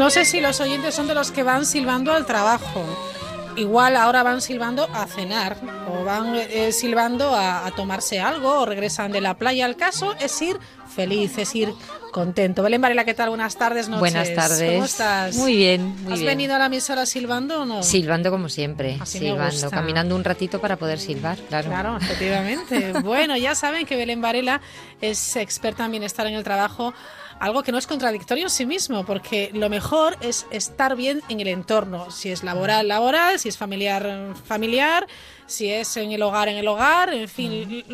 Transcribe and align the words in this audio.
No 0.00 0.08
sé 0.08 0.24
si 0.24 0.40
los 0.40 0.58
oyentes 0.60 0.94
son 0.94 1.08
de 1.08 1.14
los 1.14 1.30
que 1.30 1.42
van 1.42 1.66
silbando 1.66 2.14
al 2.14 2.24
trabajo. 2.24 2.82
Igual 3.54 3.96
ahora 3.96 4.22
van 4.22 4.40
silbando 4.40 4.88
a 4.94 5.06
cenar 5.06 5.58
o 5.92 6.04
van 6.04 6.36
eh, 6.36 6.72
silbando 6.72 7.34
a, 7.34 7.66
a 7.66 7.70
tomarse 7.72 8.18
algo 8.18 8.60
o 8.60 8.64
regresan 8.64 9.12
de 9.12 9.20
la 9.20 9.34
playa. 9.36 9.66
El 9.66 9.76
caso 9.76 10.14
es 10.18 10.40
ir 10.40 10.58
feliz, 10.90 11.36
es 11.36 11.54
ir 11.54 11.74
contento. 12.12 12.62
Belén 12.62 12.80
Varela, 12.80 13.04
¿qué 13.04 13.12
tal? 13.12 13.28
Buenas 13.28 13.56
tardes, 13.56 13.88
noches. 13.88 14.00
Buenas 14.00 14.34
tardes. 14.34 14.72
¿Cómo 14.72 14.84
estás? 14.84 15.36
Muy 15.36 15.54
bien, 15.54 16.02
muy 16.02 16.14
¿Has 16.14 16.20
bien. 16.20 16.30
venido 16.32 16.54
a 16.54 16.58
la 16.58 16.66
emisora 16.66 17.04
silbando 17.04 17.60
o 17.60 17.66
no? 17.66 17.82
Silbando 17.82 18.30
como 18.30 18.48
siempre, 18.48 18.96
Así 19.00 19.18
silbando, 19.18 19.70
caminando 19.70 20.16
un 20.16 20.24
ratito 20.24 20.62
para 20.62 20.76
poder 20.76 20.98
silbar, 20.98 21.38
claro. 21.48 21.68
Claro, 21.68 21.96
efectivamente. 21.98 22.92
bueno, 23.04 23.36
ya 23.36 23.54
saben 23.54 23.84
que 23.84 23.96
Belén 23.96 24.22
Varela 24.22 24.62
es 25.02 25.36
experta 25.36 25.84
en 25.84 25.90
bienestar 25.90 26.26
en 26.26 26.34
el 26.34 26.42
trabajo, 26.44 26.94
algo 27.40 27.62
que 27.62 27.72
no 27.72 27.78
es 27.78 27.86
contradictorio 27.86 28.44
en 28.44 28.50
sí 28.50 28.66
mismo, 28.66 29.04
porque 29.04 29.50
lo 29.54 29.70
mejor 29.70 30.16
es 30.20 30.46
estar 30.50 30.94
bien 30.94 31.22
en 31.30 31.40
el 31.40 31.48
entorno, 31.48 32.10
si 32.10 32.30
es 32.30 32.44
laboral, 32.44 32.86
laboral, 32.86 33.38
si 33.38 33.48
es 33.48 33.56
familiar, 33.56 34.34
familiar, 34.44 35.06
si 35.46 35.70
es 35.70 35.96
en 35.96 36.12
el 36.12 36.22
hogar, 36.22 36.48
en 36.48 36.58
el 36.58 36.68
hogar, 36.68 37.12
en 37.12 37.28
fin. 37.28 37.84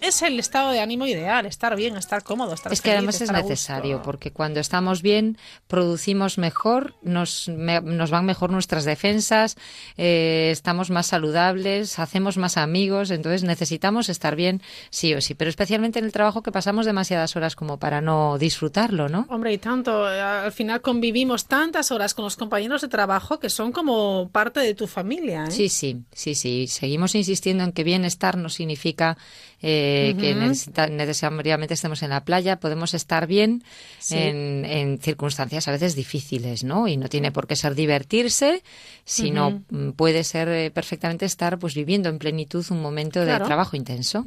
Es 0.00 0.22
el 0.22 0.38
estado 0.38 0.70
de 0.70 0.80
ánimo 0.80 1.06
ideal, 1.06 1.44
estar 1.46 1.74
bien, 1.76 1.96
estar 1.96 2.22
cómodo, 2.22 2.54
estar 2.54 2.72
Es 2.72 2.80
que 2.80 2.92
además 2.92 3.20
es 3.20 3.32
necesario, 3.32 4.00
porque 4.02 4.30
cuando 4.32 4.60
estamos 4.60 5.02
bien, 5.02 5.36
producimos 5.66 6.38
mejor, 6.38 6.94
nos, 7.02 7.48
me- 7.48 7.80
nos 7.80 8.10
van 8.10 8.24
mejor 8.24 8.50
nuestras 8.50 8.84
defensas, 8.84 9.56
eh, 9.96 10.50
estamos 10.52 10.90
más 10.90 11.06
saludables, 11.06 11.98
hacemos 11.98 12.36
más 12.36 12.56
amigos, 12.56 13.10
entonces 13.10 13.42
necesitamos 13.42 14.08
estar 14.08 14.36
bien 14.36 14.62
sí 14.90 15.14
o 15.14 15.20
sí, 15.20 15.34
pero 15.34 15.48
especialmente 15.50 15.98
en 15.98 16.04
el 16.04 16.12
trabajo 16.12 16.42
que 16.42 16.52
pasamos 16.52 16.86
demasiadas 16.86 17.34
horas 17.36 17.56
como 17.56 17.78
para 17.78 18.00
no 18.00 18.38
disfrutarlo, 18.38 19.08
¿no? 19.08 19.26
Hombre, 19.30 19.52
y 19.52 19.58
tanto, 19.58 20.10
eh, 20.12 20.20
al 20.20 20.52
final 20.52 20.80
convivimos 20.80 21.46
tantas 21.46 21.90
horas 21.90 22.14
con 22.14 22.24
los 22.24 22.36
compañeros 22.36 22.82
de 22.82 22.88
trabajo 22.88 23.40
que 23.40 23.50
son 23.50 23.72
como 23.72 24.28
parte 24.30 24.60
de 24.60 24.74
tu 24.74 24.86
familia. 24.86 25.44
¿eh? 25.46 25.50
Sí, 25.50 25.68
sí, 25.68 26.02
sí, 26.12 26.34
sí. 26.34 26.66
Seguimos 26.68 27.14
insistiendo 27.14 27.64
en 27.64 27.72
que 27.72 27.82
bienestar 27.84 28.36
no 28.36 28.48
significa 28.48 29.18
eh, 29.60 29.86
que 30.18 30.34
necesita- 30.34 30.88
necesariamente 30.88 31.74
estemos 31.74 32.02
en 32.02 32.10
la 32.10 32.24
playa. 32.24 32.60
Podemos 32.60 32.94
estar 32.94 33.26
bien 33.26 33.62
Sí. 33.98 34.16
en, 34.16 34.64
en 34.64 34.98
circunstancias 35.00 35.66
a 35.68 35.72
veces 35.72 35.94
difíciles, 35.94 36.64
¿no? 36.64 36.88
Y 36.88 36.96
no 36.96 37.08
tiene 37.08 37.32
por 37.32 37.46
qué 37.46 37.56
ser 37.56 37.74
divertirse, 37.74 38.62
sino 39.04 39.62
mm, 39.70 39.90
puede 39.92 40.24
ser 40.24 40.48
eh, 40.48 40.70
perfectamente 40.70 41.24
estar 41.24 41.58
pues 41.58 41.74
viviendo 41.74 42.08
en 42.08 42.18
plenitud 42.18 42.64
un 42.70 42.80
momento 42.82 43.22
Claro. 43.22 43.44
de 43.44 43.46
trabajo 43.46 43.76
intenso. 43.76 44.26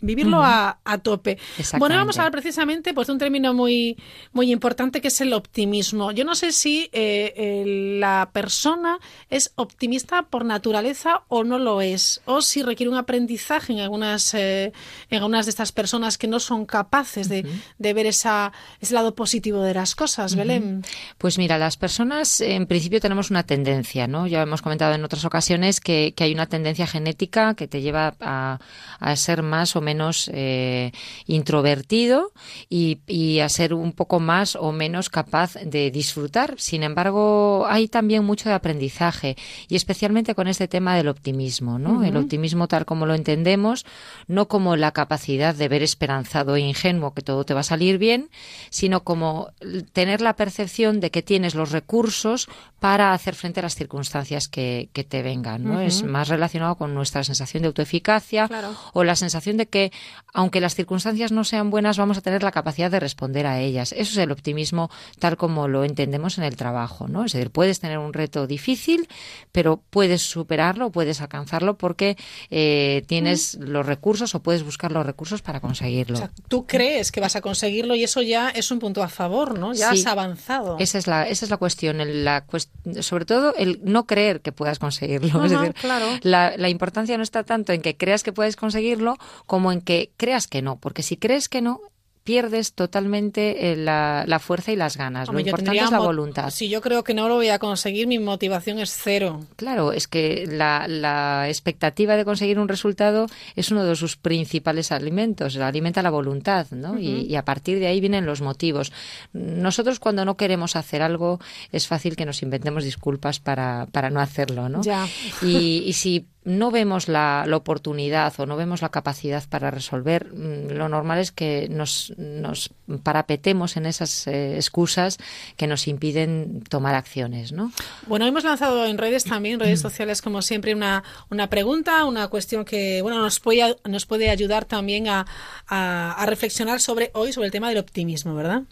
Vivirlo 0.00 0.42
a, 0.42 0.78
a 0.84 0.98
tope. 0.98 1.38
Bueno, 1.78 1.96
vamos 1.96 2.16
a 2.18 2.22
hablar 2.22 2.32
precisamente 2.32 2.94
pues, 2.94 3.06
de 3.06 3.12
un 3.12 3.18
término 3.18 3.52
muy, 3.54 3.96
muy 4.32 4.50
importante 4.52 5.00
que 5.00 5.08
es 5.08 5.20
el 5.20 5.32
optimismo. 5.32 6.12
Yo 6.12 6.24
no 6.24 6.34
sé 6.34 6.52
si 6.52 6.88
eh, 6.92 7.64
la 7.98 8.30
persona 8.32 8.98
es 9.28 9.52
optimista 9.56 10.22
por 10.22 10.44
naturaleza 10.44 11.22
o 11.28 11.44
no 11.44 11.58
lo 11.58 11.80
es, 11.80 12.20
o 12.24 12.40
si 12.42 12.62
requiere 12.62 12.90
un 12.90 12.96
aprendizaje 12.98 13.72
en 13.72 13.80
algunas, 13.80 14.34
eh, 14.34 14.72
algunas 15.16 15.46
de 15.46 15.50
estas 15.50 15.72
personas 15.72 16.18
que 16.18 16.28
no 16.28 16.40
son 16.40 16.66
capaces 16.66 17.28
de, 17.28 17.44
de 17.78 17.94
ver 17.94 18.06
esa, 18.06 18.52
ese 18.80 18.94
lado 18.94 19.14
positivo 19.14 19.62
de 19.62 19.74
las 19.74 19.94
cosas, 19.94 20.36
Belén. 20.36 20.84
Pues 21.18 21.38
mira, 21.38 21.58
las 21.58 21.76
personas 21.76 22.40
en 22.40 22.66
principio 22.66 23.00
tenemos 23.00 23.30
una 23.30 23.42
tendencia, 23.42 24.06
¿no? 24.06 24.26
Ya 24.26 24.42
hemos 24.42 24.62
comentado 24.62 24.94
en 24.94 25.04
otras 25.04 25.24
ocasiones 25.24 25.80
que, 25.80 26.14
que 26.16 26.24
hay 26.24 26.32
una 26.32 26.46
tendencia 26.46 26.86
genética 26.86 27.54
que 27.54 27.68
te 27.68 27.80
lleva 27.80 28.14
a, 28.20 28.58
a 28.98 29.16
ser 29.16 29.42
más 29.42 29.76
o 29.76 29.80
menos 29.80 30.30
eh, 30.32 30.92
introvertido 31.26 32.32
y, 32.68 33.00
y 33.06 33.40
a 33.40 33.48
ser 33.48 33.74
un 33.74 33.92
poco 33.92 34.20
más 34.20 34.56
o 34.56 34.72
menos 34.72 35.10
capaz 35.10 35.54
de 35.54 35.90
disfrutar. 35.90 36.54
Sin 36.58 36.82
embargo, 36.82 37.66
hay 37.68 37.88
también 37.88 38.24
mucho 38.24 38.48
de 38.48 38.54
aprendizaje 38.54 39.36
y 39.68 39.76
especialmente 39.76 40.34
con 40.34 40.48
este 40.48 40.68
tema 40.68 40.96
del 40.96 41.08
optimismo, 41.08 41.78
¿no? 41.78 42.04
El 42.04 42.16
optimismo 42.16 42.68
tal 42.68 42.84
como 42.84 43.06
lo 43.06 43.14
entendemos, 43.14 43.84
no 44.26 44.48
como 44.48 44.76
la 44.76 44.92
capacidad 45.00 45.54
de 45.54 45.68
ver 45.68 45.82
esperanzado 45.82 46.56
e 46.56 46.60
ingenuo 46.60 47.14
que 47.14 47.22
todo 47.22 47.44
te 47.44 47.54
va 47.54 47.60
a 47.60 47.72
salir 47.74 47.96
bien, 47.98 48.28
sino 48.68 49.02
como 49.02 49.48
tener 49.92 50.20
la 50.20 50.34
percepción 50.36 51.00
de 51.00 51.10
que 51.10 51.22
tienes 51.22 51.54
los 51.54 51.70
recursos 51.72 52.48
para 52.80 53.12
hacer 53.12 53.34
frente 53.34 53.60
a 53.60 53.62
las 53.62 53.74
circunstancias 53.74 54.48
que, 54.48 54.88
que 54.92 55.04
te 55.04 55.22
vengan, 55.22 55.64
¿no? 55.64 55.80
Es 55.80 56.02
más 56.02 56.28
relacionado 56.28 56.74
con 56.76 56.94
nuestra 56.94 57.24
sensación 57.24 57.62
de 57.62 57.68
autoeficacia 57.68 58.48
Claro. 58.48 58.74
o 58.92 59.04
la 59.04 59.16
sensación 59.16 59.56
de 59.56 59.66
que, 59.66 59.90
aunque 60.32 60.60
las 60.60 60.74
circunstancias 60.74 61.30
no 61.32 61.44
sean 61.44 61.70
buenas, 61.70 61.96
vamos 61.98 62.18
a 62.18 62.20
tener 62.20 62.42
la 62.42 62.52
capacidad 62.52 62.90
de 62.90 63.00
responder 63.00 63.46
a 63.46 63.58
ellas. 63.60 63.92
Eso 63.92 64.12
es 64.12 64.16
el 64.18 64.32
optimismo 64.32 64.90
tal 65.18 65.36
como 65.36 65.66
lo 65.68 65.84
entendemos 65.84 66.38
en 66.38 66.44
el 66.44 66.56
trabajo, 66.56 67.08
¿no? 67.08 67.24
Es 67.24 67.32
decir, 67.32 67.50
puedes 67.50 67.80
tener 67.80 67.98
un 67.98 68.12
reto 68.12 68.46
difícil, 68.46 69.08
pero 69.52 69.82
puedes 69.90 70.22
superarlo, 70.22 70.90
puedes 70.90 71.20
alcanzarlo 71.20 71.76
porque 71.76 72.16
eh, 72.50 73.02
tienes 73.06 73.54
los 73.60 73.84
recursos 73.86 74.34
o 74.34 74.42
puedes 74.42 74.62
buscar 74.62 74.89
los 74.92 75.04
recursos 75.06 75.42
para 75.42 75.60
conseguirlo. 75.60 76.16
O 76.16 76.18
sea, 76.18 76.30
tú 76.48 76.66
crees 76.66 77.12
que 77.12 77.20
vas 77.20 77.36
a 77.36 77.40
conseguirlo 77.40 77.94
y 77.94 78.04
eso 78.04 78.22
ya 78.22 78.50
es 78.50 78.70
un 78.70 78.78
punto 78.78 79.02
a 79.02 79.08
favor, 79.08 79.58
¿no? 79.58 79.72
Ya 79.72 79.92
Sí. 79.92 80.00
has 80.00 80.06
avanzado. 80.06 80.76
Esa 80.78 80.98
es 80.98 81.06
la, 81.06 81.28
esa 81.28 81.44
es 81.44 81.50
la 81.50 81.56
cuestión, 81.56 82.00
el- 82.00 82.24
la 82.24 82.46
cues- 82.46 82.68
sobre 83.02 83.24
todo 83.24 83.54
el 83.56 83.80
no 83.82 84.06
creer 84.06 84.40
que 84.40 84.52
puedas 84.52 84.78
conseguirlo. 84.78 85.44
es 85.44 85.50
decir, 85.52 85.74
claro. 85.74 86.06
la, 86.22 86.54
la 86.56 86.68
importancia 86.68 87.16
no 87.16 87.22
está 87.22 87.44
tanto 87.44 87.72
en 87.72 87.82
que 87.82 87.96
creas 87.96 88.22
que 88.22 88.32
puedes 88.32 88.56
conseguirlo 88.56 89.16
como 89.46 89.72
en 89.72 89.80
que 89.80 90.12
creas 90.16 90.46
que 90.46 90.62
no, 90.62 90.78
porque 90.78 91.02
si 91.02 91.16
crees 91.16 91.48
que 91.48 91.60
no, 91.62 91.80
pierdes 92.24 92.74
totalmente 92.74 93.72
eh, 93.72 93.76
la, 93.76 94.24
la 94.26 94.38
fuerza 94.38 94.72
y 94.72 94.76
las 94.76 94.96
ganas. 94.96 95.28
Hombre, 95.28 95.44
lo 95.44 95.48
importante 95.48 95.78
es 95.78 95.90
la 95.90 95.98
voluntad. 95.98 96.50
Si 96.50 96.68
yo 96.68 96.80
creo 96.80 97.02
que 97.04 97.14
no 97.14 97.28
lo 97.28 97.36
voy 97.36 97.48
a 97.48 97.58
conseguir, 97.58 98.06
mi 98.06 98.18
motivación 98.18 98.78
es 98.78 98.96
cero. 99.02 99.40
Claro, 99.56 99.92
es 99.92 100.06
que 100.06 100.46
la, 100.46 100.86
la 100.88 101.48
expectativa 101.48 102.16
de 102.16 102.24
conseguir 102.24 102.58
un 102.58 102.68
resultado 102.68 103.26
es 103.56 103.70
uno 103.70 103.84
de 103.84 103.96
sus 103.96 104.16
principales 104.16 104.92
alimentos, 104.92 105.56
alimenta 105.56 106.02
la 106.02 106.10
voluntad, 106.10 106.66
¿no? 106.70 106.98
y, 106.98 107.22
y 107.22 107.36
a 107.36 107.44
partir 107.44 107.78
de 107.78 107.86
ahí 107.86 108.00
vienen 108.00 108.26
los 108.26 108.40
motivos. 108.40 108.92
Nosotros 109.32 109.98
cuando 109.98 110.24
no 110.24 110.36
queremos 110.36 110.76
hacer 110.76 111.02
algo 111.02 111.40
es 111.72 111.86
fácil 111.86 112.16
que 112.16 112.26
nos 112.26 112.42
inventemos 112.42 112.84
disculpas 112.84 113.40
para, 113.40 113.86
para 113.92 114.10
no 114.10 114.20
hacerlo, 114.20 114.68
¿no? 114.68 114.82
Ya. 114.82 115.06
Y, 115.42 115.82
y 115.86 115.92
si 115.94 116.26
no 116.42 116.70
vemos 116.70 117.06
la, 117.08 117.44
la 117.46 117.56
oportunidad 117.56 118.32
o 118.38 118.46
no 118.46 118.56
vemos 118.56 118.80
la 118.80 118.88
capacidad 118.88 119.44
para 119.48 119.70
resolver, 119.70 120.32
mm, 120.32 120.70
lo 120.72 120.88
normal 120.88 121.18
es 121.18 121.32
que 121.32 121.68
nos, 121.70 122.14
nos 122.16 122.70
parapetemos 123.02 123.76
en 123.76 123.84
esas 123.84 124.26
eh, 124.26 124.56
excusas 124.56 125.18
que 125.58 125.66
nos 125.66 125.86
impiden 125.86 126.62
tomar 126.68 126.94
acciones, 126.94 127.52
¿no? 127.52 127.72
Bueno, 128.06 128.26
hemos 128.26 128.42
lanzado 128.44 128.86
en 128.86 128.96
redes 128.96 129.24
también, 129.24 129.60
redes 129.60 129.80
sociales, 129.80 130.22
como 130.22 130.40
siempre, 130.40 130.74
una, 130.74 131.04
una 131.28 131.48
pregunta, 131.50 132.04
una 132.06 132.28
cuestión 132.28 132.64
que 132.64 133.02
bueno 133.02 133.20
nos 133.20 133.38
puede, 133.38 133.76
nos 133.88 134.06
puede 134.06 134.30
ayudar 134.30 134.64
también 134.64 135.08
a, 135.08 135.26
a- 135.68 136.12
a 136.12 136.26
reflexionar 136.26 136.80
sobre 136.80 137.10
hoy, 137.12 137.32
sobre 137.32 137.46
el 137.46 137.52
tema 137.52 137.68
del 137.68 137.78
optimismo, 137.78 138.34
¿verdad? 138.34 138.62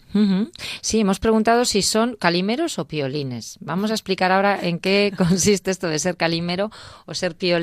Sí, 0.81 0.99
hemos 1.01 1.19
preguntado 1.19 1.65
si 1.65 1.81
son 1.83 2.15
calimeros 2.19 2.79
o 2.79 2.85
piolines. 2.85 3.57
Vamos 3.59 3.91
a 3.91 3.93
explicar 3.93 4.31
ahora 4.31 4.59
en 4.59 4.79
qué 4.79 5.13
consiste 5.17 5.69
esto 5.71 5.87
de 5.87 5.99
ser 5.99 6.17
calimero 6.17 6.71
o 7.05 7.13
ser 7.13 7.35
piolín 7.35 7.58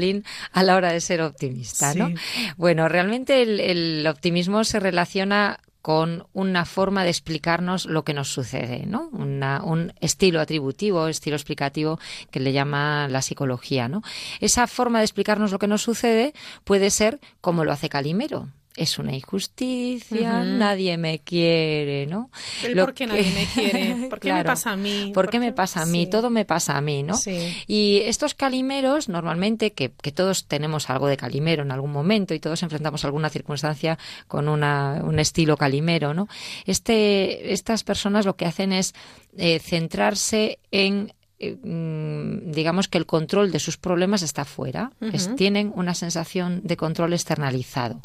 a 0.52 0.62
la 0.62 0.76
hora 0.76 0.92
de 0.92 1.00
ser 1.00 1.20
optimista, 1.22 1.94
¿no? 1.94 2.08
Sí. 2.08 2.14
Bueno, 2.56 2.88
realmente 2.88 3.42
el, 3.42 3.60
el 3.60 4.06
optimismo 4.06 4.64
se 4.64 4.80
relaciona 4.80 5.58
con 5.82 6.26
una 6.32 6.64
forma 6.64 7.04
de 7.04 7.10
explicarnos 7.10 7.86
lo 7.86 8.02
que 8.02 8.12
nos 8.12 8.26
sucede, 8.28 8.86
¿no? 8.86 9.08
Una- 9.12 9.62
un 9.62 9.92
estilo 10.00 10.40
atributivo, 10.40 11.06
estilo 11.06 11.36
explicativo 11.36 12.00
que 12.32 12.40
le 12.40 12.52
llama 12.52 13.06
la 13.08 13.22
psicología, 13.22 13.88
¿no? 13.88 14.02
Esa 14.40 14.66
forma 14.66 14.98
de 14.98 15.04
explicarnos 15.04 15.52
lo 15.52 15.60
que 15.60 15.68
nos 15.68 15.82
sucede 15.82 16.34
puede 16.64 16.90
ser 16.90 17.20
como 17.40 17.64
lo 17.64 17.70
hace 17.70 17.88
Calimero. 17.88 18.48
Es 18.76 18.98
una 18.98 19.14
injusticia, 19.14 20.44
nadie 20.44 20.98
me 20.98 21.20
quiere, 21.20 22.06
¿no? 22.06 22.30
El 22.62 22.76
por 22.76 22.92
qué 22.94 23.06
nadie 23.06 23.30
me 23.34 23.46
quiere, 23.46 24.06
por 24.10 24.20
qué 24.20 24.32
me 24.32 24.44
pasa 24.44 24.72
a 24.72 24.76
mí, 24.76 25.12
¿Por 25.14 25.30
qué 25.30 25.40
me 25.40 25.52
pasa 25.52 25.82
a 25.82 25.86
mí? 25.86 26.04
Sí. 26.04 26.10
Todo 26.10 26.28
me 26.30 26.44
pasa 26.44 26.76
a 26.76 26.80
mí, 26.82 27.02
¿no? 27.02 27.14
Sí. 27.14 27.56
Y 27.66 28.02
estos 28.04 28.34
calimeros, 28.34 29.08
normalmente, 29.08 29.72
que, 29.72 29.92
que 30.02 30.12
todos 30.12 30.46
tenemos 30.46 30.90
algo 30.90 31.06
de 31.08 31.16
calimero 31.16 31.62
en 31.62 31.70
algún 31.72 31.90
momento 31.92 32.34
y 32.34 32.38
todos 32.40 32.62
enfrentamos 32.62 33.04
alguna 33.06 33.30
circunstancia 33.30 33.98
con 34.28 34.48
una, 34.48 35.00
un 35.02 35.18
estilo 35.18 35.56
calimero, 35.56 36.12
¿no? 36.12 36.28
Este, 36.66 37.52
estas 37.52 37.82
personas 37.82 38.26
lo 38.26 38.36
que 38.36 38.44
hacen 38.44 38.72
es 38.72 38.94
eh, 39.38 39.58
centrarse 39.58 40.58
en 40.70 41.12
eh, 41.38 41.54
mm, 41.62 42.50
digamos 42.52 42.88
que 42.88 42.96
el 42.98 43.04
control 43.06 43.52
de 43.52 43.58
sus 43.58 43.76
problemas 43.76 44.22
está 44.22 44.44
fuera, 44.46 44.90
Es- 45.12 45.34
tienen 45.36 45.72
una 45.74 45.94
sensación 45.94 46.60
de 46.64 46.76
control 46.76 47.12
externalizado. 47.12 48.00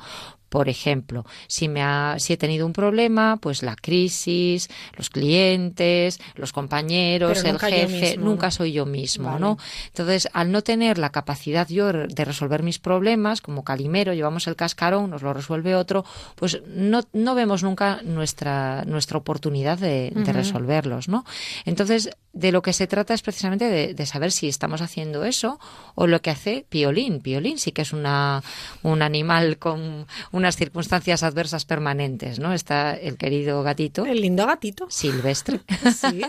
Por 0.52 0.68
ejemplo, 0.68 1.26
si, 1.48 1.70
me 1.70 1.82
ha, 1.82 2.18
si 2.20 2.34
he 2.34 2.38
tenido 2.38 2.66
un 2.66 2.74
problema, 2.74 3.38
pues 3.38 3.64
la 3.64 3.78
crisis, 3.78 4.70
los 4.98 5.10
clientes, 5.10 6.20
los 6.36 6.52
compañeros, 6.52 7.42
el 7.46 7.58
jefe, 7.58 8.18
nunca 8.18 8.52
soy 8.52 8.74
yo 8.74 8.86
mismo, 8.86 9.40
¿no? 9.40 9.58
Entonces, 9.88 10.28
al 10.34 10.52
no 10.52 10.62
tener 10.62 10.98
la 10.98 11.12
capacidad 11.12 11.70
yo 11.70 11.94
de 11.94 12.26
resolver 12.26 12.64
mis 12.64 12.80
problemas, 12.80 13.40
como 13.40 13.64
Calimero, 13.64 14.14
llevamos 14.14 14.46
el 14.48 14.58
cascarón, 14.58 15.10
nos 15.10 15.22
lo 15.22 15.32
resuelve 15.32 15.74
otro, 15.74 16.04
pues 16.36 16.62
no, 16.68 17.00
no 17.14 17.34
vemos 17.34 17.64
nunca 17.64 18.02
nuestra, 18.04 18.84
nuestra 18.84 19.20
oportunidad 19.20 19.78
de, 19.78 20.12
de 20.14 20.34
resolverlos, 20.34 21.08
¿no? 21.08 21.24
Entonces, 21.64 22.10
de 22.34 22.52
lo 22.52 22.62
que 22.62 22.74
se 22.74 22.88
trata 22.88 23.14
es 23.14 23.22
precisamente 23.22 23.94
de, 23.94 24.06
saber 24.06 24.32
si 24.32 24.48
estamos 24.48 24.82
haciendo 24.82 25.26
eso 25.26 25.60
o 25.96 26.08
lo 26.08 26.22
que 26.22 26.30
hace 26.30 26.66
Piolín. 26.70 27.20
Piolín 27.20 27.58
sí 27.58 27.72
que 27.72 27.82
es 27.82 27.94
una, 27.94 28.42
un 28.84 29.02
animal 29.02 29.58
con 29.58 30.08
unas 30.42 30.58
circunstancias 30.58 31.24
adversas 31.24 31.66
permanentes, 31.66 32.40
¿no? 32.40 32.54
Está 32.54 32.94
el 32.94 33.18
querido 33.18 33.64
gatito. 33.64 34.06
El 34.06 34.22
lindo 34.22 34.46
gatito. 34.46 34.88
Silvestre. 34.90 35.62
Sí, 36.02 36.22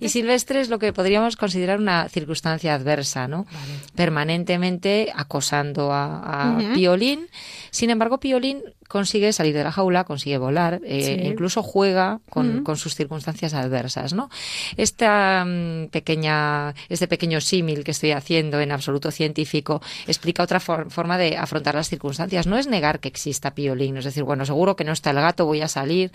y 0.00 0.08
Silvestre 0.08 0.60
es 0.60 0.68
lo 0.68 0.78
que 0.78 0.92
podríamos 0.92 1.36
considerar 1.36 1.78
una 1.78 2.08
circunstancia 2.08 2.74
adversa, 2.74 3.28
¿no? 3.28 3.46
Permanentemente 3.94 5.12
acosando 5.14 5.90
a, 5.92 6.58
Piolín. 6.74 7.28
Sin 7.70 7.90
embargo, 7.90 8.18
Piolín 8.18 8.62
consigue 8.90 9.32
salir 9.32 9.54
de 9.54 9.62
la 9.62 9.70
jaula, 9.70 10.02
consigue 10.02 10.36
volar, 10.36 10.80
eh, 10.84 11.22
incluso 11.24 11.62
juega 11.62 12.18
con, 12.28 12.64
con, 12.64 12.76
sus 12.76 12.96
circunstancias 12.96 13.54
adversas, 13.54 14.14
¿no? 14.14 14.30
Esta 14.76 15.44
mm, 15.46 15.90
pequeña, 15.90 16.74
este 16.88 17.06
pequeño 17.06 17.40
símil 17.40 17.84
que 17.84 17.92
estoy 17.92 18.10
haciendo 18.10 18.58
en 18.58 18.72
absoluto 18.72 19.12
científico 19.12 19.80
explica 20.08 20.42
otra 20.42 20.58
forma 20.58 21.18
de 21.18 21.36
afrontar 21.36 21.76
las 21.76 21.88
circunstancias. 21.88 22.48
No 22.48 22.58
es 22.58 22.66
negar 22.66 22.98
que 22.98 23.06
exista 23.06 23.54
piolín, 23.54 23.96
es 23.96 24.04
decir, 24.04 24.24
bueno, 24.24 24.44
seguro 24.44 24.74
que 24.74 24.82
no 24.82 24.90
está 24.90 25.10
el 25.10 25.20
gato, 25.20 25.46
voy 25.46 25.60
a 25.60 25.68
salir, 25.68 26.10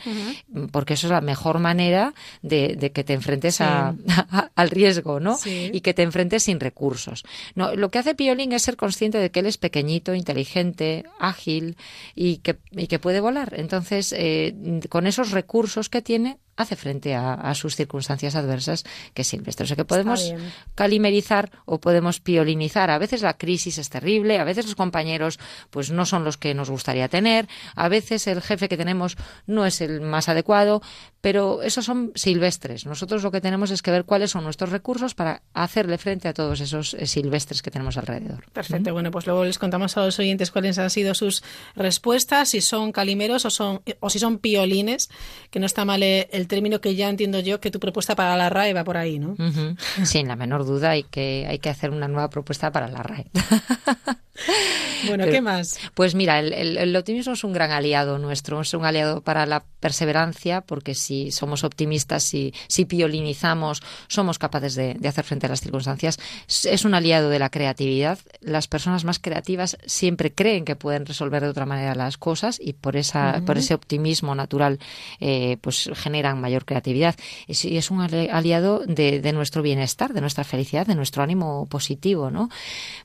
porque 0.72 0.96
eso 0.96 1.08
es 1.08 1.12
la 1.12 1.22
mejor 1.22 1.60
manera 1.60 2.14
de, 2.42 2.92
que 2.94 3.06
te 3.06 3.14
enfrentes 3.14 3.62
a, 3.62 3.96
al 4.56 4.70
riesgo, 4.70 5.22
¿no? 5.22 5.40
Y 5.46 5.80
que 5.80 5.94
te 5.94 6.04
enfrentes 6.04 6.44
sin 6.44 6.60
recursos. 6.60 7.24
No, 7.56 7.74
lo 7.74 7.90
que 7.90 8.00
hace 8.00 8.16
piolín 8.16 8.52
es 8.52 8.64
ser 8.64 8.76
consciente 8.76 9.18
de 9.20 9.32
que 9.32 9.40
él 9.40 9.46
es 9.46 9.58
pequeñito, 9.58 10.14
inteligente, 10.14 11.06
ágil 11.20 11.78
y 12.16 12.38
que 12.40 12.58
y 12.72 12.88
que 12.88 13.00
puede 13.00 13.20
volar. 13.20 13.54
Entonces, 13.58 14.14
eh, 14.18 14.82
con 14.90 15.08
esos 15.08 15.32
recursos 15.32 15.90
que 15.90 16.02
tiene, 16.02 16.40
hace 16.58 16.76
frente 16.76 17.16
a, 17.16 17.54
sus 17.54 17.76
circunstancias 17.76 18.36
adversas 18.36 18.84
que 19.14 19.24
es 19.24 19.28
silvestre. 19.28 19.66
O 19.66 19.68
sea 19.68 19.76
que 19.76 19.86
podemos 19.86 20.34
calimerizar 20.74 21.52
o 21.66 21.80
podemos 21.80 22.20
piolinizar. 22.20 22.90
A 22.90 22.98
veces 22.98 23.22
la 23.22 23.38
crisis 23.38 23.78
es 23.78 23.90
terrible, 23.90 24.40
a 24.40 24.44
veces 24.44 24.66
los 24.66 24.76
compañeros 24.76 25.40
pues 25.70 25.92
no 25.92 26.06
son 26.06 26.24
los 26.24 26.38
que 26.38 26.54
nos 26.54 26.70
gustaría 26.70 27.10
tener, 27.10 27.48
a 27.76 27.90
veces 27.90 28.28
el 28.28 28.42
jefe 28.42 28.70
que 28.70 28.78
tenemos 28.78 29.18
no 29.48 29.66
es 29.66 29.82
el 29.82 30.02
más 30.02 30.30
adecuado, 30.30 30.82
pero 31.22 31.62
esos 31.62 31.86
son 31.86 32.12
silvestres. 32.16 32.86
Nosotros 32.86 33.24
lo 33.24 33.32
que 33.32 33.42
tenemos 33.42 33.72
es 33.72 33.82
que 33.82 33.92
ver 33.92 34.06
cuáles 34.06 34.32
son 34.32 34.44
nuestros 34.44 34.70
recursos 34.70 35.16
para 35.16 35.42
hacerle 35.54 35.98
frente 35.98 36.28
a 36.28 36.34
todos 36.34 36.62
esos 36.62 36.94
eh, 36.94 37.08
silvestres 37.08 37.62
que 37.62 37.72
tenemos 37.72 37.98
alrededor. 37.98 38.46
Perfecto. 38.54 38.94
Bueno, 38.94 39.12
pues 39.12 39.26
luego 39.26 39.44
les 39.44 39.58
contamos 39.58 39.98
a 39.98 40.06
los 40.06 40.20
oyentes 40.20 40.52
cuáles 40.52 40.78
han 40.78 40.90
sido 40.90 41.14
sus 41.14 41.44
respuestas, 41.76 42.50
si 42.50 42.62
son 42.62 42.92
calimeros 42.92 43.46
o 43.46 43.50
son 43.50 43.82
o 44.00 44.10
si 44.10 44.20
son 44.20 44.38
piolines, 44.38 45.10
que 45.50 45.60
no 45.60 45.66
está 45.66 45.84
mal 45.84 46.04
eh, 46.04 46.30
el 46.46 46.48
término 46.48 46.80
que 46.80 46.94
ya 46.94 47.10
entiendo 47.10 47.40
yo 47.40 47.60
que 47.60 47.72
tu 47.72 47.80
propuesta 47.80 48.16
para 48.16 48.38
la 48.38 48.50
RAE 48.52 48.74
va 48.74 48.84
por 48.84 48.98
ahí, 48.98 49.18
¿no? 49.18 49.36
Sin 50.04 50.28
la 50.28 50.36
menor 50.36 50.64
duda 50.64 50.92
hay 50.92 51.04
que, 51.04 51.48
hay 51.50 51.58
que 51.58 51.70
hacer 51.70 51.90
una 51.90 52.08
nueva 52.08 52.30
propuesta 52.30 52.72
para 52.72 52.88
la 52.88 53.02
RAE. 53.02 53.26
bueno, 55.08 55.26
¿qué 55.26 55.42
más? 55.42 55.80
Pues 55.94 56.16
mira, 56.16 56.40
el, 56.40 56.96
optimismo 56.96 57.34
es 57.34 57.44
un 57.44 57.54
gran 57.54 57.72
aliado 57.72 58.18
nuestro, 58.18 58.62
es 58.62 58.74
un 58.74 58.86
aliado 58.86 59.22
para 59.22 59.46
la 59.46 59.64
perseverancia, 59.80 60.62
porque 60.62 60.96
si 60.96 61.32
somos 61.32 61.64
optimistas, 61.64 62.24
si, 62.24 62.54
si 62.68 62.86
piolinizamos, 62.86 63.82
somos 64.08 64.40
capaces 64.40 64.76
de, 64.76 64.98
hacer 65.08 65.24
frente 65.24 65.46
a 65.46 65.50
las 65.50 65.62
circunstancias. 65.62 66.20
Es 66.48 66.86
un 66.86 66.96
aliado 66.96 67.30
de 67.30 67.40
la 67.40 67.50
creatividad. 67.50 68.20
Las 68.42 68.68
personas 68.68 69.04
más 69.04 69.20
creativas 69.20 69.78
siempre 69.86 70.34
creen 70.34 70.66
que 70.66 70.76
pueden 70.76 71.06
resolver 71.06 71.44
de 71.44 71.50
otra 71.50 71.66
manera 71.66 71.96
las 71.96 72.18
cosas 72.18 72.60
y 72.60 72.74
por, 72.74 72.96
esa, 72.96 73.42
por 73.46 73.58
ese 73.58 73.74
optimismo 73.74 74.36
natural 74.36 74.80
eh, 75.20 75.58
pues 75.62 75.90
generan 75.94 76.42
mayor 76.42 76.66
creatividad. 76.66 77.16
Y 77.48 77.78
es 77.78 77.92
un 77.92 78.02
aliado 78.02 78.80
de, 78.86 79.22
de 79.22 79.34
nuestro 79.34 79.62
bienestar, 79.62 80.14
de 80.14 80.22
nuestra 80.22 80.44
felicidad, 80.44 80.86
de 80.88 80.96
nuestro 80.96 81.24
ánimo 81.24 81.68
positivo, 81.68 82.32
¿no? 82.32 82.50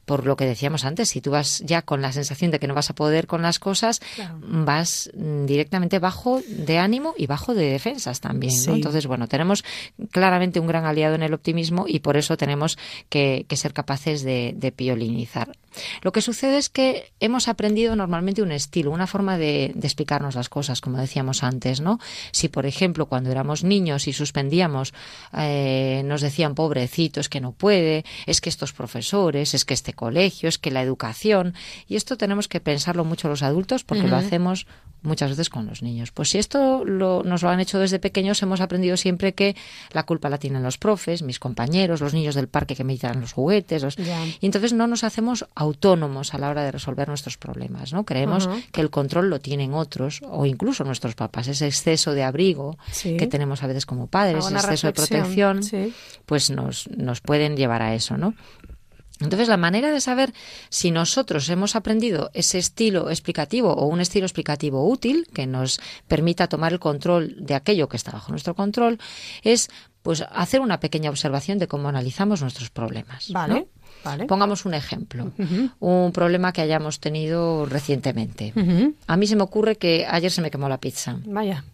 Por 0.05 0.26
lo 0.26 0.37
que 0.37 0.46
decíamos 0.46 0.85
antes, 0.85 1.08
si 1.08 1.20
tú 1.20 1.31
vas 1.31 1.61
ya 1.64 1.82
con 1.90 2.02
la 2.02 2.12
sensación 2.12 2.52
de 2.52 2.60
que 2.60 2.69
no 2.69 2.75
vas 2.75 2.88
a 2.90 2.94
poder 2.94 3.26
con 3.26 3.42
las 3.42 3.58
cosas, 3.58 4.00
vas 4.38 5.10
directamente 5.12 5.98
bajo 5.98 6.40
de 6.46 6.78
ánimo 6.78 7.14
y 7.19 7.26
bajo 7.26 7.52
de 7.52 7.69
defensas 7.69 8.20
también. 8.20 8.54
Entonces, 8.69 9.08
bueno, 9.08 9.26
tenemos 9.26 9.64
claramente 10.12 10.60
un 10.60 10.69
gran 10.69 10.84
aliado 10.84 11.16
en 11.16 11.25
el 11.25 11.34
optimismo 11.34 11.87
y 11.88 11.98
por 11.98 12.16
eso 12.16 12.37
tenemos 12.37 12.78
que, 13.08 13.44
ser 13.56 13.72
capaces 13.72 14.22
de, 14.22 14.72
piolinizar. 14.76 15.50
Lo 16.02 16.12
que 16.12 16.22
sucede 16.22 16.58
es 16.58 16.69
que 16.69 17.12
hemos 17.20 17.49
aprendido 17.49 17.96
normalmente 17.96 18.43
un 18.43 18.52
estilo, 18.52 18.90
una 18.90 19.06
forma 19.06 19.38
de, 19.38 19.75
explicarnos 19.82 20.34
las 20.34 20.49
cosas, 20.49 20.81
como 20.81 20.99
decíamos 20.99 21.43
antes, 21.43 21.81
¿no? 21.81 21.99
Si, 22.32 22.49
por 22.49 22.67
ejemplo, 22.67 23.06
cuando 23.06 23.31
éramos 23.31 23.64
niños 23.64 24.08
y 24.08 24.12
suspendíamos, 24.12 24.94
eh, 25.37 26.02
nos 26.05 26.20
decían, 26.20 26.55
pobrecito, 26.55 27.20
es 27.20 27.28
que 27.28 27.40
no 27.40 27.52
puede, 27.52 28.05
es 28.26 28.40
que 28.40 28.49
estos 28.49 28.72
profesores, 28.72 29.55
es 29.55 29.64
que 29.64 29.75
este 29.75 29.93
colegio, 29.93 30.49
es 30.49 30.58
que 30.58 30.70
la 30.70 30.82
educación. 30.82 31.55
Y 31.88 31.96
esto 31.96 32.17
tenemos 32.17 32.49
que 32.49 32.61
pensarlo 32.61 33.05
mucho 33.05 33.28
los 33.28 33.43
adultos 33.43 33.84
porque 33.84 34.08
lo 34.08 34.17
hacemos 34.17 34.67
muchas 35.02 35.31
veces 35.31 35.49
con 35.49 35.67
los 35.67 35.82
niños. 35.82 36.12
Pues 36.12 36.31
si 36.31 36.38
esto 36.38 36.84
lo, 36.84 37.22
nos 37.25 37.43
lo 37.43 37.49
han 37.49 37.61
hecho 37.61 37.78
desde 37.78 37.99
pequeños, 37.99 38.43
hemos 38.43 38.61
aprendido 38.61 38.96
siempre 38.96 39.34
que 39.34 39.56
la 39.93 40.05
culpa 40.05 40.28
la 40.28 40.38
tienen 40.38 40.62
los 40.62 40.78
profes, 40.78 41.22
mis 41.22 41.38
compañeros, 41.38 42.00
los 42.00 42.14
niños 42.14 42.34
del 42.34 42.49
parque 42.49 42.76
que 42.76 42.84
me 42.84 42.96
dan 42.96 43.20
los 43.20 43.32
juguetes. 43.32 43.84
Y 44.40 44.46
entonces 44.46 44.72
no 44.72 44.87
nos 44.87 45.05
hacemos 45.05 45.46
autónomos 45.60 46.32
a 46.32 46.38
la 46.38 46.48
hora 46.48 46.64
de 46.64 46.72
resolver 46.72 47.06
nuestros 47.08 47.36
problemas. 47.36 47.92
¿no? 47.92 48.04
Creemos 48.04 48.48
que 48.72 48.80
el 48.80 48.90
control 48.90 49.28
lo 49.28 49.40
tienen 49.40 49.74
otros 49.74 50.20
o 50.24 50.46
incluso 50.46 50.84
nuestros 50.84 51.14
papás. 51.14 51.48
Ese 51.48 51.66
exceso 51.66 52.14
de 52.14 52.24
abrigo 52.24 52.78
que 53.02 53.26
tenemos 53.26 53.62
a 53.62 53.66
veces 53.66 53.84
como 53.84 54.06
padres, 54.06 54.46
ese 54.46 54.54
exceso 54.54 54.86
de 54.86 54.92
protección, 54.94 55.60
pues 56.24 56.50
nos, 56.50 56.88
nos 56.90 57.20
pueden 57.20 57.56
llevar 57.56 57.82
a 57.82 57.94
eso. 57.94 58.16
¿no? 58.16 58.34
Entonces, 59.20 59.48
la 59.48 59.58
manera 59.58 59.90
de 59.90 60.00
saber 60.00 60.32
si 60.70 60.90
nosotros 60.90 61.48
hemos 61.50 61.76
aprendido 61.76 62.30
ese 62.32 62.58
estilo 62.58 63.10
explicativo 63.10 63.72
o 63.74 63.86
un 63.86 64.00
estilo 64.00 64.24
explicativo 64.24 64.88
útil 64.88 65.28
que 65.34 65.46
nos 65.46 65.78
permita 66.08 66.48
tomar 66.48 66.72
el 66.72 66.80
control 66.80 67.36
de 67.38 67.54
aquello 67.54 67.88
que 67.88 67.98
está 67.98 68.12
bajo 68.12 68.32
nuestro 68.32 68.54
control 68.54 68.98
es 69.42 69.68
pues 70.02 70.24
hacer 70.32 70.62
una 70.62 70.80
pequeña 70.80 71.10
observación 71.10 71.58
de 71.58 71.68
cómo 71.68 71.90
analizamos 71.90 72.40
nuestros 72.40 72.70
problemas. 72.70 73.30
Vale. 73.30 73.68
Pongamos 74.26 74.64
un 74.64 74.75
ejemplo, 74.75 75.32
un 75.79 76.12
problema 76.12 76.52
que 76.52 76.61
hayamos 76.62 77.00
tenido 77.00 77.67
recientemente. 77.67 78.52
A 79.06 79.17
mí 79.17 79.26
se 79.26 79.37
me 79.37 79.43
ocurre 79.43 79.76
que 79.76 80.06
ayer 80.08 80.31
se 80.31 80.41
me 80.43 80.50
quemó 80.50 80.69
la 80.69 80.79
pizza. 80.79 81.19
Vaya. 81.25 81.64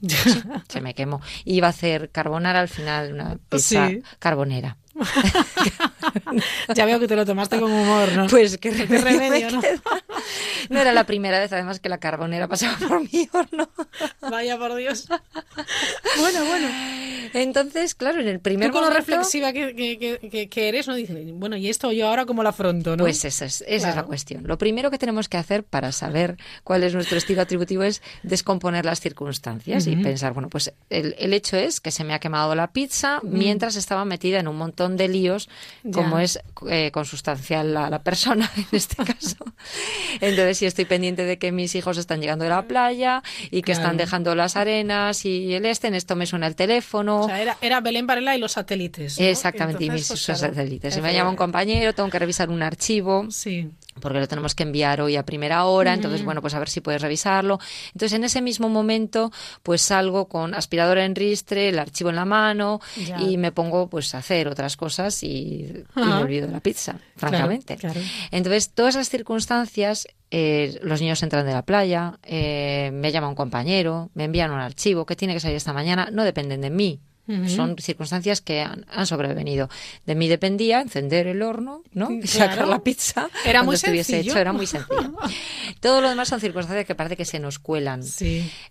se 0.69 0.81
me 0.81 0.95
quemó. 0.95 1.21
Iba 1.45 1.69
a 1.69 1.71
hacer 1.71 2.11
carbonara 2.11 2.61
al 2.61 2.69
final, 2.69 3.13
una 3.13 3.39
pizza 3.49 3.91
carbonera. 4.19 4.77
ya 6.75 6.87
veo 6.87 7.01
que 7.01 7.09
te 7.09 7.17
lo 7.17 7.25
tomaste 7.25 7.59
con 7.61 7.73
humor, 7.73 8.13
¿no? 8.13 8.27
Pues 8.27 8.59
qué 8.61 8.71
remedio, 8.71 9.51
¿no? 9.51 9.61
no 10.71 10.81
era 10.81 10.93
la 10.93 11.05
primera 11.05 11.39
vez, 11.39 11.53
además, 11.53 11.81
que 11.81 11.89
la 11.89 11.99
carbonera 11.99 12.49
pasaba 12.49 12.77
por 12.89 13.01
mi 13.01 13.29
horno. 13.33 13.69
Vaya 14.21 14.59
por 14.59 14.75
Dios. 14.77 15.09
Bueno, 16.19 16.45
bueno. 16.45 16.69
Entonces, 17.33 17.95
claro, 17.95 18.21
en 18.21 18.29
el 18.29 18.41
primer 18.41 18.71
Tú 18.71 18.79
con 18.79 18.85
lo 18.85 18.91
reflexiva 18.91 19.53
que, 19.53 20.51
eres, 20.55 20.89
¿no? 20.89 20.95
Dices, 20.95 21.17
bueno, 21.33 21.57
¿y 21.57 21.69
esto 21.69 21.93
yo 21.93 22.09
ahora 22.09 22.25
cómo 22.25 22.43
lo 22.43 22.49
afronto, 22.49 22.97
no? 22.97 23.05
Pues 23.05 23.25
esa 23.25 23.45
es, 23.45 23.65
esa 23.67 23.91
es 23.91 23.97
la 23.97 24.05
cuestión. 24.05 24.45
Lo 24.47 24.59
primero 24.59 24.91
que 24.91 24.99
tenemos 24.99 25.29
que 25.29 25.37
hacer 25.37 25.65
para 25.65 25.93
saber 25.93 26.37
cuál 26.65 26.83
es 26.83 26.95
nuestro 26.95 27.19
estilo 27.19 27.43
atributivo 27.43 27.83
es 27.83 28.03
descomponer 28.23 28.85
las 28.85 29.01
circunstancias 29.01 29.87
y 29.87 29.97
pensar, 29.97 30.33
bueno, 30.33 30.49
pues 30.49 30.73
el, 30.91 31.33
hecho 31.35 31.57
es 31.57 31.81
que 31.81 31.91
se 31.91 32.05
me 32.05 32.15
ha 32.15 32.19
quemado 32.19 32.55
la 32.55 32.69
pizza 32.73 33.21
mientras 33.23 33.77
estaba 33.77 34.05
metida 34.05 34.39
en 34.39 34.49
un 34.49 34.57
montón 34.57 34.86
de 34.95 35.09
líos, 35.09 35.49
como 35.93 36.21
es 36.21 36.39
eh, 36.69 36.93
consustancial 36.93 37.75
la, 37.75 37.91
la 37.91 38.03
persona 38.05 38.49
en 38.57 38.67
este 38.71 38.97
caso. 38.97 39.45
Entonces, 40.21 40.59
si 40.59 40.67
estoy 40.67 40.85
pendiente 40.85 41.25
de 41.25 41.39
que 41.39 41.51
mis 41.51 41.75
hijos 41.75 41.99
están 41.99 42.21
llegando 42.21 42.45
de 42.45 42.51
la 42.51 42.63
playa 42.69 43.23
y 43.51 43.63
que 43.63 43.73
están 43.73 43.97
dejando 43.97 44.37
las 44.37 44.55
arenas 44.57 45.25
y 45.25 45.55
el 45.55 45.67
este, 45.67 45.89
en 45.89 45.95
esto 45.95 46.15
me 46.15 46.27
suena 46.27 46.47
el 46.47 46.55
teléfono. 46.55 47.23
O 47.23 47.27
sea, 47.27 47.43
era, 47.43 47.59
era 47.61 47.81
Belén 47.81 48.07
Varela 48.07 48.37
y 48.37 48.39
los 48.39 48.53
satélites. 48.53 49.19
Exactamente, 49.19 49.85
y 49.85 49.91
mis 49.91 50.07
pues, 50.07 50.21
satélites. 50.21 50.95
Si 50.95 51.01
me 51.01 51.13
llama 51.13 51.31
un 51.31 51.37
compañero, 51.37 51.93
tengo 51.95 52.09
que 52.11 52.19
revisar 52.19 52.51
un 52.51 52.63
archivo. 52.63 53.27
Sí 53.31 53.71
porque 54.01 54.21
lo 54.21 54.29
tenemos 54.29 54.55
que 54.55 54.63
enviar 54.63 55.01
hoy 55.01 55.17
a 55.17 55.25
primera 55.25 55.65
hora, 55.65 55.95
entonces 55.95 56.25
bueno, 56.25 56.41
pues 56.41 56.55
a 56.55 56.59
ver 56.59 56.69
si 56.69 56.81
puedes 56.81 57.03
revisarlo. 57.03 57.59
Entonces 57.89 58.13
en 58.13 58.25
ese 58.25 58.43
mismo 58.43 58.69
momento 58.69 59.33
pues 59.63 59.83
salgo 59.83 60.29
con 60.29 60.55
aspiradora 60.55 61.05
en 61.05 61.15
ristre, 61.15 61.69
el 61.69 61.79
archivo 61.79 62.11
en 62.11 62.17
la 62.17 62.25
mano 62.25 62.81
y 63.21 63.37
me 63.37 63.53
pongo 63.53 63.89
pues 63.89 64.15
a 64.15 64.19
hacer 64.19 64.49
otras 64.49 64.77
cosas 64.77 65.23
y, 65.23 65.85
me 65.95 66.15
olvido 66.15 66.47
de 66.47 66.53
la 66.53 66.61
pizza, 66.61 66.99
francamente. 67.17 67.79
Entonces 68.31 68.71
todas 68.71 68.95
esas 68.95 69.09
circunstancias 69.09 70.07
eh, 70.31 70.79
los 70.83 71.01
niños 71.01 71.23
entran 71.23 71.47
de 71.47 71.53
la 71.53 71.63
playa, 71.63 72.19
eh, 72.25 72.91
me 72.93 73.13
llama 73.13 73.29
un 73.29 73.37
compañero, 73.37 74.11
me 74.15 74.25
envían 74.25 74.51
un 74.51 74.59
archivo 74.59 75.07
que 75.07 75.15
tiene 75.15 75.35
que 75.35 75.41
salir 75.41 75.57
esta 75.57 75.73
mañana, 75.73 76.09
no 76.11 76.25
dependen 76.25 76.61
de 76.61 76.71
mí, 76.71 77.01
son 77.49 77.77
circunstancias 77.79 78.41
que 78.41 78.61
han, 78.61 79.07
sobrevenido. 79.07 79.69
De 80.07 80.15
mí 80.15 80.29
dependía 80.29 80.81
encender 80.81 81.27
el 81.27 81.43
horno, 81.43 81.83
¿no? 81.93 82.11
Y 82.23 82.27
sacar 82.27 82.69
la 82.69 82.83
pizza. 82.83 83.29
Era 83.45 83.63
muy 83.63 83.77
sencillo. 83.77 84.33
Hecho. 84.33 84.39
Era 84.39 84.53
muy 84.53 84.67
sencillo. 84.67 85.17
Todo 85.81 86.01
lo 86.01 86.09
demás 86.09 86.29
son 86.29 86.41
circunstancias 86.41 86.87
que 86.87 86.95
parece 86.95 87.17
que 87.17 87.25
se 87.25 87.39
nos 87.39 87.59
cuelan. 87.59 88.03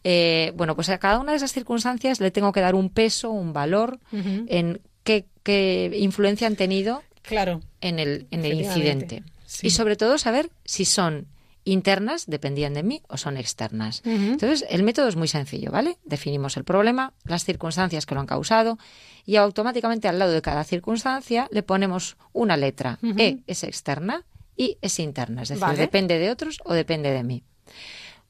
Eh, 0.04 0.54
bueno, 0.56 0.76
pues 0.76 0.90
a 0.90 0.98
cada 0.98 1.20
una 1.20 1.32
de 1.32 1.38
esas 1.38 1.52
circunstancias 1.52 2.20
le 2.20 2.32
tengo 2.32 2.52
que 2.52 2.62
dar 2.62 2.76
un 2.76 2.90
peso, 2.90 3.30
un 3.32 3.54
valor 3.54 4.00
en 4.12 4.82
qué, 5.04 5.26
qué, 5.44 5.92
influencia 6.00 6.48
han 6.48 6.56
tenido 6.56 7.04
claro. 7.22 7.62
en 7.82 8.00
el, 8.00 8.28
en 8.32 8.46
el 8.46 8.54
incidente. 8.54 9.24
Y 9.62 9.70
sobre 9.72 9.96
todo 9.96 10.18
saber 10.18 10.50
si 10.66 10.86
son 10.86 11.28
internas 11.66 12.26
dependían 12.28 12.74
de 12.74 12.84
mí 12.84 13.02
o 13.10 13.18
son 13.18 13.36
externas. 13.36 14.02
Entonces, 14.06 14.66
el 14.70 14.84
método 14.84 15.08
es 15.10 15.18
muy 15.18 15.28
sencillo, 15.28 15.72
¿vale? 15.72 15.98
Definimos 16.06 16.56
el 16.56 16.64
problema, 16.64 17.14
las 17.26 17.44
circunstancias 17.44 18.06
que 18.06 18.16
lo 18.16 18.22
han 18.22 18.28
causado 18.28 18.78
y 19.26 19.36
automáticamente 19.36 20.08
al 20.08 20.20
lado 20.20 20.32
de 20.32 20.42
cada 20.42 20.64
circunstancia 20.64 21.48
le 21.52 21.64
ponemos 21.64 22.16
una 22.32 22.56
letra. 22.56 23.00
E 23.18 23.40
es 23.48 23.64
externa 23.64 24.24
y 24.56 24.78
es 24.82 25.00
interna, 25.00 25.42
es 25.42 25.50
decir, 25.50 25.68
depende 25.76 26.18
de 26.20 26.30
otros 26.30 26.62
o 26.64 26.74
depende 26.74 27.12
de 27.12 27.24
mí. 27.24 27.44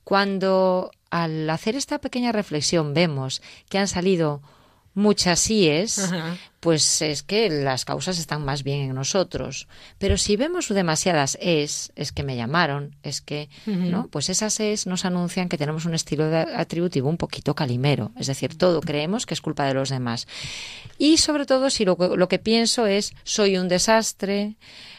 Cuando 0.04 0.92
al 1.10 1.50
hacer 1.50 1.76
esta 1.76 2.00
pequeña 2.00 2.32
reflexión 2.32 2.94
vemos 2.94 3.42
que 3.70 3.78
han 3.78 3.88
salido 3.88 4.42
muchas 4.94 5.40
síes, 5.40 6.10
pues 6.66 7.04
es 7.04 7.22
que 7.22 7.48
las 7.48 7.86
causas 7.86 8.18
están 8.18 8.44
más 8.44 8.64
bien 8.64 8.82
en 8.90 8.96
nosotros. 8.96 9.68
Pero 10.00 10.18
si 10.18 10.36
vemos 10.36 10.68
demasiadas 10.68 11.38
es, 11.40 11.92
es 11.96 12.12
que 12.12 12.24
me 12.24 12.36
llamaron, 12.36 12.96
es 13.04 13.22
que, 13.22 13.50
¿no? 13.68 14.08
Pues 14.08 14.30
esas 14.30 14.60
es 14.60 14.88
nos 14.88 15.06
anuncian 15.06 15.48
que 15.48 15.60
tenemos 15.60 15.86
un 15.86 15.94
estilo 15.94 16.26
atributivo 16.36 17.08
un 17.08 17.18
poquito 17.18 17.54
calimero. 17.54 18.14
Es 18.18 18.26
decir, 18.26 18.58
todo 18.58 18.82
creemos 18.82 19.28
que 19.28 19.36
es 19.36 19.42
culpa 19.42 19.68
de 19.68 19.76
los 19.76 19.90
demás. 19.90 20.28
Y 20.98 21.18
sobre 21.18 21.46
todo 21.46 21.70
si 21.70 21.86
lo, 21.86 21.98
lo 22.18 22.28
que 22.28 22.40
pienso 22.40 22.88
es 22.88 23.14
soy 23.24 23.60
un 23.60 23.68
desastre, 23.68 24.56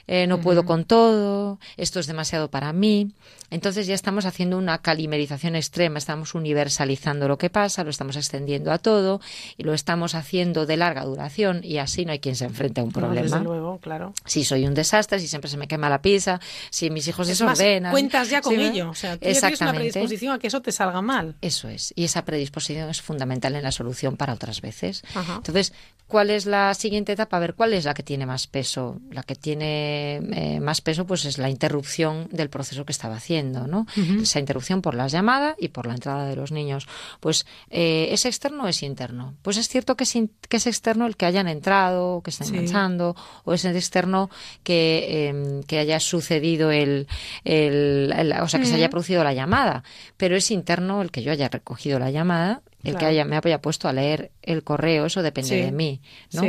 eh, 0.08 0.28
no 0.28 0.40
puedo 0.40 0.64
con 0.64 0.84
todo, 0.84 1.58
esto 1.76 1.98
es 1.98 2.06
demasiado 2.06 2.48
para 2.48 2.72
mí. 2.72 3.10
Entonces 3.50 3.86
ya 3.86 3.94
estamos 3.94 4.24
haciendo 4.24 4.58
una 4.58 4.78
calimerización 4.78 5.56
extrema, 5.56 5.98
estamos 5.98 6.34
universalizando 6.34 7.28
lo 7.28 7.38
que 7.38 7.50
pasa, 7.50 7.84
lo 7.84 7.90
estamos 7.90 8.16
extendiendo 8.16 8.72
a 8.72 8.78
todo 8.78 9.20
y 9.56 9.64
lo 9.64 9.74
estamos 9.74 10.14
haciendo 10.14 10.66
de 10.66 10.76
larga 10.76 11.04
duración 11.04 11.55
y 11.62 11.78
así 11.78 12.04
no 12.04 12.12
hay 12.12 12.18
quien 12.18 12.36
se 12.36 12.44
enfrente 12.44 12.80
a 12.80 12.84
un 12.84 12.92
problema. 12.92 13.22
desde 13.22 13.40
luego, 13.40 13.78
claro. 13.78 14.12
Si 14.24 14.44
soy 14.44 14.66
un 14.66 14.74
desastre, 14.74 15.18
si 15.18 15.28
siempre 15.28 15.50
se 15.50 15.56
me 15.56 15.68
quema 15.68 15.88
la 15.88 16.02
pizza, 16.02 16.40
si 16.70 16.90
mis 16.90 17.06
hijos 17.08 17.26
desordenan. 17.26 17.92
cuentas 17.92 18.30
ya 18.30 18.40
con 18.40 18.58
ello, 18.58 18.90
o 18.90 18.94
sea, 18.94 19.16
tú 19.16 19.26
tienes 19.28 19.60
una 19.60 19.72
predisposición 19.72 20.34
a 20.34 20.38
que 20.38 20.46
eso 20.46 20.62
te 20.62 20.72
salga 20.72 21.02
mal. 21.02 21.36
Eso 21.40 21.68
es, 21.68 21.92
y 21.96 22.04
esa 22.04 22.24
predisposición 22.24 22.88
es 22.90 23.02
fundamental 23.02 23.54
en 23.54 23.62
la 23.62 23.72
solución 23.72 24.16
para 24.16 24.32
otras 24.32 24.60
veces. 24.60 25.02
Entonces, 25.14 25.72
¿cuál 26.06 26.30
es 26.30 26.46
la 26.46 26.74
siguiente 26.74 27.12
etapa? 27.12 27.36
A 27.36 27.40
ver, 27.40 27.54
¿cuál 27.54 27.72
es 27.72 27.84
la 27.84 27.94
que 27.94 28.02
tiene 28.02 28.26
más 28.26 28.46
peso? 28.46 29.00
La 29.10 29.22
que 29.22 29.34
tiene 29.34 30.16
eh, 30.16 30.60
más 30.60 30.80
peso 30.80 31.06
pues 31.06 31.24
es 31.24 31.38
la 31.38 31.50
interrupción 31.50 32.28
del 32.30 32.48
proceso 32.50 32.84
que 32.84 32.92
estaba 32.92 33.16
haciendo, 33.16 33.66
¿no? 33.66 33.86
Esa 34.20 34.38
interrupción 34.38 34.82
por 34.82 34.94
las 34.94 35.12
llamadas 35.12 35.56
y 35.58 35.68
por 35.68 35.86
la 35.86 35.94
entrada 35.94 36.26
de 36.26 36.36
los 36.36 36.52
niños. 36.52 36.86
Pues 37.20 37.46
eh, 37.70 38.08
¿es 38.10 38.24
externo 38.24 38.64
o 38.64 38.66
es 38.68 38.82
interno? 38.82 39.34
Pues 39.42 39.56
es 39.56 39.68
cierto 39.68 39.96
que 39.96 40.04
es, 40.04 40.14
que 40.48 40.56
es 40.56 40.66
externo 40.66 41.06
el 41.06 41.16
que 41.16 41.26
hayan 41.26 41.45
entrado, 41.48 42.20
que 42.22 42.30
estén 42.30 42.48
enganchando, 42.48 43.16
o 43.44 43.52
es 43.52 43.64
externo 43.64 44.30
que, 44.62 45.28
em, 45.28 45.62
que 45.62 45.78
haya 45.78 46.00
sucedido 46.00 46.70
el, 46.70 47.06
o 47.44 48.48
sea, 48.48 48.60
que 48.60 48.66
se 48.66 48.74
haya 48.74 48.90
producido 48.90 49.24
la 49.24 49.34
llamada, 49.34 49.84
pero 50.16 50.36
es 50.36 50.50
interno 50.50 51.02
el 51.02 51.10
que 51.10 51.22
yo 51.22 51.32
haya 51.32 51.48
recogido 51.48 51.98
la 51.98 52.10
llamada 52.10 52.62
el 52.86 52.96
que 52.96 53.04
haya, 53.04 53.24
me 53.24 53.36
haya 53.36 53.60
puesto 53.60 53.88
a 53.88 53.92
leer 53.92 54.30
el 54.42 54.62
correo, 54.62 55.06
eso 55.06 55.22
depende 55.22 55.56
de 55.56 55.72
mí, 55.72 56.00
¿no? 56.32 56.42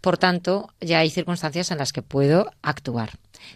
Por 0.00 0.18
tanto, 0.18 0.70
ya 0.80 1.00
hay 1.00 1.10
circunstancias 1.10 1.70
en 1.72 1.78
las 1.78 1.92
que 1.92 2.02
puedo 2.02 2.52
actuar. 2.62 3.10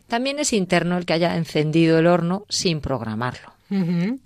También 0.09 0.41
es 0.41 0.53
interno 0.53 0.99
el 0.99 1.07
que 1.07 1.13
haya 1.13 1.37
encendido 1.37 1.99
el 1.99 2.09
horno 2.09 2.45
sin 2.49 2.81
programarlo. 2.81 3.53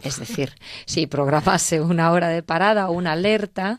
Es 0.02 0.18
decir, 0.18 0.54
si 0.86 1.06
programase 1.06 1.80
una 1.80 2.10
hora 2.12 2.28
de 2.28 2.42
parada 2.42 2.88
o 2.88 2.92
una 2.92 3.12
alerta, 3.12 3.76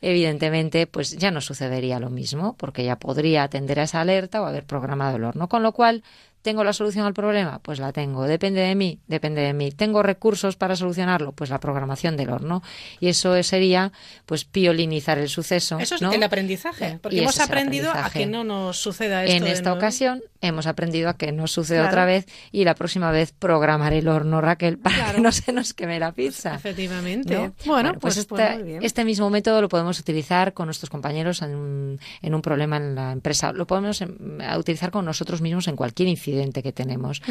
evidentemente, 0.00 0.86
pues 0.86 1.16
ya 1.16 1.30
no 1.30 1.40
sucedería 1.40 1.98
lo 1.98 2.10
mismo, 2.10 2.54
porque 2.56 2.84
ya 2.84 2.96
podría 2.96 3.42
atender 3.42 3.80
a 3.80 3.84
esa 3.84 4.02
alerta 4.02 4.42
o 4.42 4.46
haber 4.46 4.64
programado 4.64 5.16
el 5.16 5.24
horno. 5.24 5.48
Con 5.48 5.62
lo 5.62 5.72
cual, 5.72 6.02
¿Tengo 6.46 6.62
la 6.62 6.72
solución 6.72 7.04
al 7.04 7.12
problema? 7.12 7.58
Pues 7.58 7.80
la 7.80 7.92
tengo. 7.92 8.22
¿Depende 8.22 8.60
de 8.60 8.76
mí? 8.76 9.00
Depende 9.08 9.40
de 9.40 9.52
mí. 9.52 9.72
¿Tengo 9.72 10.04
recursos 10.04 10.54
para 10.54 10.76
solucionarlo? 10.76 11.32
Pues 11.32 11.50
la 11.50 11.58
programación 11.58 12.16
del 12.16 12.30
horno. 12.30 12.62
Y 13.00 13.08
eso 13.08 13.42
sería, 13.42 13.90
pues, 14.26 14.44
piolinizar 14.44 15.18
el 15.18 15.28
suceso. 15.28 15.80
Eso 15.80 15.96
es 15.96 16.02
el 16.02 16.22
aprendizaje. 16.22 17.00
Porque 17.02 17.18
hemos 17.18 17.40
aprendido 17.40 17.90
a 17.90 18.10
que 18.10 18.26
no 18.26 18.44
nos 18.44 18.76
suceda 18.76 19.24
esto. 19.24 19.44
En 19.44 19.48
esta 19.48 19.72
ocasión 19.72 20.22
hemos 20.40 20.68
aprendido 20.68 21.08
a 21.08 21.16
que 21.16 21.32
no 21.32 21.48
suceda 21.48 21.88
otra 21.88 22.04
vez 22.04 22.26
y 22.52 22.62
la 22.62 22.76
próxima 22.76 23.10
vez 23.10 23.32
programar 23.32 23.92
el 23.92 24.06
horno, 24.06 24.40
Raquel, 24.40 24.78
para 24.78 25.14
que 25.14 25.20
no 25.20 25.32
se 25.32 25.52
nos 25.52 25.74
queme 25.74 25.98
la 25.98 26.12
pizza. 26.12 26.54
Efectivamente. 26.54 27.50
Bueno, 27.64 27.94
pues, 27.98 28.24
pues, 28.24 28.26
pues 28.26 28.82
este 28.82 29.04
mismo 29.04 29.30
método 29.30 29.60
lo 29.62 29.68
podemos 29.68 29.98
utilizar 29.98 30.52
con 30.52 30.66
nuestros 30.66 30.90
compañeros 30.90 31.42
en 31.42 31.56
un, 31.56 32.00
en 32.22 32.34
un 32.36 32.40
problema 32.40 32.76
en 32.76 32.94
la 32.94 33.10
empresa. 33.10 33.50
Lo 33.52 33.66
podemos 33.66 34.00
em, 34.00 34.16
utilizar 34.56 34.92
con 34.92 35.04
nosotros 35.04 35.40
mismos 35.40 35.66
en 35.66 35.74
cualquier 35.74 36.08
incidente 36.08 36.35
que 36.62 36.72
tenemos 36.72 37.22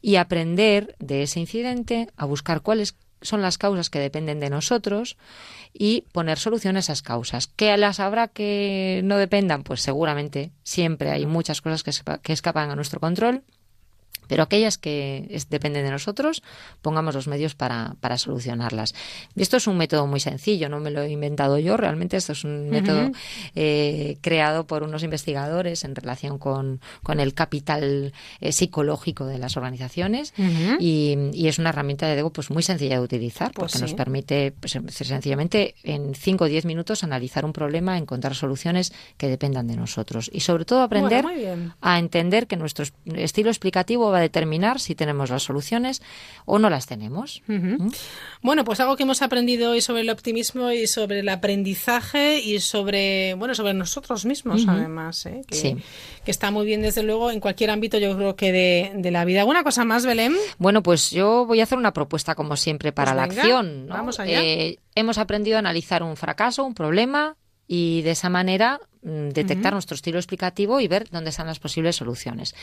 y 0.00 0.16
aprender 0.16 0.96
de 0.98 1.22
ese 1.22 1.40
incidente 1.40 2.08
a 2.16 2.24
buscar 2.24 2.62
cuáles 2.62 2.96
son 3.20 3.42
las 3.42 3.58
causas 3.58 3.90
que 3.90 3.98
dependen 3.98 4.40
de 4.40 4.50
nosotros 4.50 5.16
y 5.72 6.04
poner 6.12 6.38
solución 6.38 6.76
a 6.76 6.80
esas 6.80 7.02
causas. 7.02 7.48
¿Que 7.48 7.76
las 7.76 8.00
habrá 8.00 8.28
que 8.28 9.00
no 9.04 9.16
dependan? 9.16 9.64
Pues 9.64 9.80
seguramente 9.80 10.52
siempre 10.62 11.10
hay 11.10 11.26
muchas 11.26 11.60
cosas 11.60 11.82
que, 11.82 11.92
que 12.22 12.32
escapan 12.32 12.70
a 12.70 12.76
nuestro 12.76 13.00
control 13.00 13.42
pero 14.28 14.42
aquellas 14.44 14.78
que 14.78 15.26
dependen 15.50 15.84
de 15.84 15.90
nosotros, 15.90 16.42
pongamos 16.82 17.14
los 17.14 17.26
medios 17.26 17.54
para, 17.54 17.96
para, 18.00 18.18
solucionarlas. 18.18 18.94
Esto 19.36 19.56
es 19.56 19.66
un 19.66 19.76
método 19.76 20.06
muy 20.06 20.20
sencillo, 20.20 20.68
no 20.68 20.80
me 20.80 20.90
lo 20.90 21.02
he 21.02 21.10
inventado 21.10 21.58
yo, 21.58 21.76
realmente 21.76 22.16
esto 22.16 22.32
es 22.32 22.44
un 22.44 22.70
método 22.70 23.10
eh, 23.54 24.18
creado 24.20 24.66
por 24.66 24.82
unos 24.82 25.02
investigadores 25.02 25.84
en 25.84 25.94
relación 25.94 26.38
con, 26.38 26.80
con 27.02 27.20
el 27.20 27.34
capital 27.34 28.12
eh, 28.40 28.52
psicológico 28.52 29.26
de 29.26 29.38
las 29.38 29.56
organizaciones 29.56 30.32
y, 30.78 31.16
y, 31.32 31.48
es 31.48 31.58
una 31.58 31.70
herramienta, 31.70 32.06
de 32.06 32.16
digo, 32.16 32.30
pues 32.30 32.50
muy 32.50 32.62
sencilla 32.62 32.96
de 32.96 33.00
utilizar 33.00 33.52
pues 33.52 33.72
porque 33.72 33.82
nos 33.82 33.94
permite 33.94 34.52
pues, 34.52 34.78
sencillamente 34.90 35.74
en 35.82 36.14
5 36.14 36.44
o 36.44 36.46
10 36.46 36.64
minutos 36.66 37.04
analizar 37.04 37.44
un 37.44 37.52
problema, 37.52 37.96
encontrar 37.96 38.34
soluciones 38.34 38.92
que 39.16 39.28
dependan 39.28 39.66
de 39.66 39.76
nosotros. 39.76 40.30
Y 40.32 40.40
sobre 40.40 40.64
todo 40.64 40.82
aprender 40.82 41.24
a 41.80 41.98
entender 41.98 42.46
que 42.46 42.56
nuestro 42.56 42.84
estilo 43.14 43.50
explicativo 43.50 44.10
va 44.10 44.17
determinar 44.20 44.80
si 44.80 44.94
tenemos 44.94 45.30
las 45.30 45.42
soluciones 45.42 46.02
o 46.44 46.58
no 46.58 46.70
las 46.70 46.86
tenemos. 46.86 47.42
¿Mm? 47.46 47.88
Bueno, 48.42 48.64
pues 48.64 48.80
algo 48.80 48.96
que 48.96 49.02
hemos 49.02 49.22
aprendido 49.22 49.72
hoy 49.72 49.80
sobre 49.80 50.02
el 50.02 50.10
optimismo 50.10 50.70
y 50.70 50.86
sobre 50.86 51.20
el 51.20 51.28
aprendizaje 51.28 52.40
y 52.40 52.60
sobre, 52.60 53.34
bueno, 53.34 53.54
sobre 53.54 53.74
nosotros 53.74 54.24
mismos, 54.24 54.64
además, 54.68 55.26
¿eh? 55.26 55.42
que, 55.46 55.78
que, 56.24 56.30
está 56.30 56.50
muy 56.50 56.66
bien, 56.66 56.82
desde 56.82 57.02
luego, 57.02 57.30
en 57.30 57.40
cualquier 57.40 57.70
ámbito, 57.70 57.98
yo 57.98 58.16
creo 58.16 58.36
que 58.36 58.52
de, 58.52 59.10
la 59.10 59.24
vida. 59.24 59.40
¿Alguna 59.40 59.64
cosa 59.64 59.84
más, 59.84 60.04
Belén? 60.04 60.34
Bueno, 60.58 60.82
pues 60.82 61.10
yo 61.10 61.46
voy 61.46 61.60
a 61.60 61.62
hacer 61.64 61.78
una 61.78 61.92
propuesta, 61.92 62.34
como 62.34 62.56
siempre, 62.56 62.92
para 62.92 63.12
pues 63.12 63.16
la 63.16 63.22
acción. 63.24 63.86
Vamos 63.88 64.20
allá. 64.20 64.42
Eh, 64.42 64.78
hemos 64.94 65.18
aprendido 65.18 65.56
a 65.56 65.60
analizar 65.60 66.02
un 66.02 66.16
fracaso, 66.16 66.64
un 66.64 66.74
problema, 66.74 67.36
y 67.66 68.02
de 68.02 68.12
esa 68.12 68.30
manera 68.30 68.80
mm, 69.02 69.30
detectar 69.30 69.72
nuestro 69.72 69.94
estilo 69.94 70.18
explicativo 70.18 70.80
y 70.80 70.88
ver 70.88 71.08
dónde 71.10 71.30
están 71.30 71.46
las 71.46 71.58
posibles 71.58 71.96
soluciones. 71.96 72.54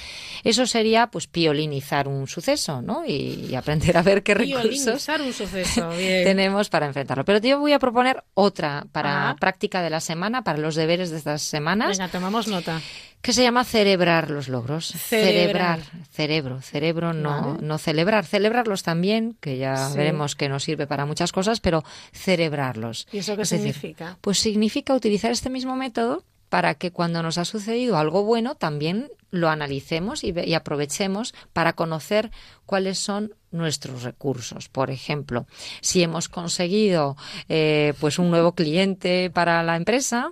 Eso 0.43 0.65
sería 0.65 1.07
pues 1.07 1.27
piolinizar 1.27 2.07
un 2.07 2.27
suceso, 2.27 2.81
¿no? 2.81 3.05
Y, 3.05 3.53
aprender 3.55 3.97
a 3.97 4.01
ver 4.01 4.21
qué 4.21 4.33
recursos 4.33 5.07
un 5.07 5.33
suceso. 5.33 5.89
tenemos 5.97 6.69
para 6.69 6.85
enfrentarlo. 6.87 7.23
Pero 7.23 7.39
yo 7.39 7.59
voy 7.59 7.73
a 7.73 7.79
proponer 7.79 8.23
otra 8.33 8.85
para 8.91 9.29
ah. 9.29 9.35
práctica 9.35 9.81
de 9.81 9.89
la 9.89 10.01
semana, 10.01 10.43
para 10.43 10.57
los 10.57 10.75
deberes 10.75 11.09
de 11.09 11.17
estas 11.17 11.41
semanas. 11.41 11.97
Venga, 11.97 12.09
tomamos 12.09 12.47
nota 12.47 12.81
que 13.25 13.33
se 13.33 13.41
llama 13.41 13.63
celebrar 13.63 14.29
los 14.29 14.49
logros. 14.49 14.85
Celebrar, 14.85 15.79
cerebro, 16.11 16.61
cerebro, 16.61 17.11
no, 17.11 17.57
no 17.59 17.79
celebrar. 17.79 18.23
Celebrarlos 18.23 18.83
también, 18.83 19.35
que 19.39 19.57
ya 19.57 19.89
veremos 19.95 20.35
que 20.35 20.47
nos 20.47 20.63
sirve 20.63 20.85
para 20.85 21.07
muchas 21.07 21.31
cosas, 21.31 21.59
pero 21.59 21.83
celebrarlos. 22.13 23.07
¿Y 23.11 23.17
eso 23.17 23.35
qué 23.35 23.45
significa? 23.45 24.19
pues 24.21 24.37
significa 24.37 24.93
utilizar 24.93 25.31
este 25.31 25.49
mismo 25.49 25.75
método 25.75 26.23
para 26.49 26.75
que 26.75 26.91
cuando 26.91 27.23
nos 27.23 27.37
ha 27.37 27.45
sucedido 27.45 27.97
algo 27.97 28.23
bueno 28.23 28.55
también 28.55 29.09
lo 29.31 29.49
analicemos 29.49 30.23
y, 30.23 30.53
aprovechemos 30.53 31.33
para 31.53 31.73
conocer 31.73 32.31
cuáles 32.65 32.97
son 32.97 33.33
nuestros 33.51 34.03
recursos. 34.03 34.69
Por 34.69 34.91
ejemplo, 34.91 35.45
si 35.81 36.03
hemos 36.03 36.29
conseguido 36.29 37.17
eh, 37.49 37.93
pues 37.99 38.17
un 38.17 38.31
nuevo 38.31 38.53
cliente 38.53 39.29
para 39.29 39.61
la 39.63 39.75
empresa, 39.75 40.31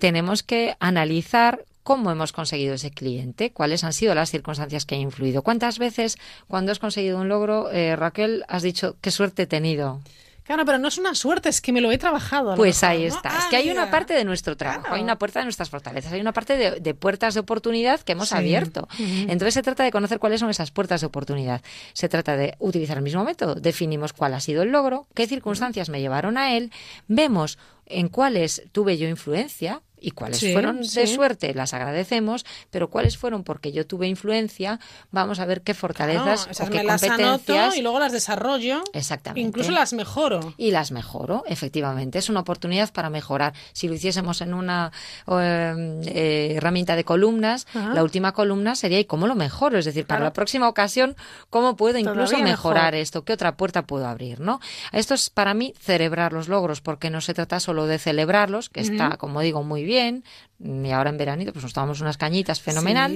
tenemos 0.00 0.42
que 0.42 0.76
analizar 0.80 1.64
cómo 1.82 2.10
hemos 2.10 2.32
conseguido 2.32 2.74
ese 2.74 2.90
cliente, 2.90 3.52
cuáles 3.52 3.84
han 3.84 3.92
sido 3.92 4.14
las 4.14 4.30
circunstancias 4.30 4.84
que 4.84 4.96
han 4.96 5.00
influido. 5.00 5.42
¿Cuántas 5.42 5.78
veces 5.78 6.18
cuando 6.46 6.72
has 6.72 6.78
conseguido 6.78 7.18
un 7.18 7.28
logro, 7.28 7.70
eh, 7.70 7.96
Raquel, 7.96 8.44
has 8.48 8.62
dicho 8.62 8.96
qué 9.00 9.10
suerte 9.10 9.42
he 9.42 9.46
tenido? 9.46 10.00
Claro, 10.44 10.64
pero 10.64 10.78
no 10.78 10.88
es 10.88 10.98
una 10.98 11.14
suerte, 11.14 11.48
es 11.48 11.60
que 11.60 11.72
me 11.72 11.80
lo 11.80 11.92
he 11.92 11.98
trabajado. 11.98 12.54
Pues 12.56 12.82
ahí 12.82 13.04
está. 13.04 13.38
es 13.38 13.44
que 13.46 13.56
hay 13.56 13.70
una 13.70 13.90
parte 13.90 14.14
de 14.14 14.24
nuestro 14.24 14.56
trabajo, 14.56 14.94
hay 14.94 15.02
una 15.02 15.18
puerta 15.18 15.40
de 15.40 15.44
nuestras 15.44 15.70
fortalezas, 15.70 16.12
hay 16.12 16.20
una 16.20 16.32
parte 16.32 16.80
de, 16.80 16.94
puertas 16.94 17.34
de 17.34 17.40
oportunidad 17.40 18.00
que 18.00 18.12
hemos 18.12 18.32
abierto. 18.32 18.88
Entonces 18.98 19.54
se 19.54 19.62
trata 19.62 19.84
de 19.84 19.90
conocer 19.90 20.18
cuáles 20.18 20.40
son 20.40 20.50
esas 20.50 20.70
puertas 20.70 21.00
de 21.00 21.06
oportunidad. 21.06 21.62
Se 21.92 22.08
trata 22.08 22.36
de 22.36 22.54
utilizar 22.58 22.96
el 22.96 23.02
mismo 23.02 23.24
método. 23.24 23.54
Definimos 23.54 24.12
cuál 24.12 24.34
ha 24.34 24.40
sido 24.40 24.62
el 24.62 24.70
logro, 24.70 25.06
qué 25.14 25.26
circunstancias 25.26 25.88
me 25.88 26.00
llevaron 26.00 26.36
a 26.36 26.56
él, 26.56 26.72
vemos 27.08 27.58
en 27.86 28.08
cuáles 28.08 28.62
tuve 28.72 28.96
yo 28.98 29.08
influencia, 29.08 29.82
y 30.00 30.12
cuáles 30.12 30.40
fueron 30.40 30.80
de 30.80 31.06
suerte 31.06 31.54
las 31.54 31.74
agradecemos, 31.74 32.44
pero 32.70 32.90
cuáles 32.90 33.16
fueron 33.16 33.44
porque 33.44 33.72
yo 33.72 33.86
tuve 33.86 34.08
influencia, 34.08 34.80
vamos 35.10 35.40
a 35.40 35.44
ver 35.44 35.62
qué 35.62 35.74
fortalezas 35.74 36.48
o 36.60 36.70
qué 36.70 36.84
competencias 36.84 37.76
y 37.76 37.82
luego 37.82 37.98
las 37.98 38.12
desarrollo. 38.12 38.82
Exactamente. 38.92 39.40
Incluso 39.40 39.70
las 39.70 39.92
mejoro. 39.92 40.54
Y 40.56 40.70
las 40.70 40.90
mejoro, 40.90 41.44
efectivamente, 41.46 42.18
es 42.18 42.28
una 42.28 42.40
oportunidad 42.40 42.92
para 42.92 43.10
mejorar. 43.10 43.54
Si 43.72 43.88
lo 43.88 43.94
hiciésemos 43.94 44.40
en 44.40 44.54
una 44.54 44.92
em, 45.26 46.02
eh, 46.06 46.54
herramienta 46.56 46.96
de 46.96 47.04
columnas, 47.04 47.66
la 47.74 48.02
última 48.02 48.32
columna 48.32 48.74
sería 48.74 49.00
¿y 49.00 49.04
cómo 49.04 49.26
lo 49.26 49.34
mejoro? 49.34 49.78
Es 49.78 49.84
decir, 49.84 50.06
para 50.06 50.24
la 50.24 50.32
próxima 50.32 50.68
ocasión, 50.68 51.16
¿cómo 51.50 51.76
puedo 51.76 51.98
incluso 51.98 52.38
mejorar 52.38 52.94
esto? 52.94 53.24
¿Qué 53.24 53.32
otra 53.32 53.56
puerta 53.56 53.82
puedo 53.82 54.06
abrir? 54.06 54.40
¿no? 54.40 54.60
Esto 54.92 55.14
es 55.14 55.30
para 55.30 55.54
mí 55.54 55.74
celebrar 55.78 56.32
los 56.32 56.48
logros, 56.48 56.80
porque 56.80 57.10
no 57.10 57.20
se 57.20 57.34
trata 57.34 57.60
solo 57.60 57.86
de 57.86 57.98
celebrarlos, 57.98 58.68
que 58.68 58.80
está, 58.80 59.16
como 59.16 59.40
digo, 59.40 59.62
muy 59.62 59.84
bien 59.84 59.89
bien, 59.90 60.24
y 60.58 60.90
ahora 60.90 61.10
en 61.10 61.18
veranito 61.18 61.52
pues 61.52 61.62
nos 61.62 61.74
tomamos 61.74 62.00
unas 62.00 62.16
cañitas 62.16 62.62
fenomenal, 62.62 63.14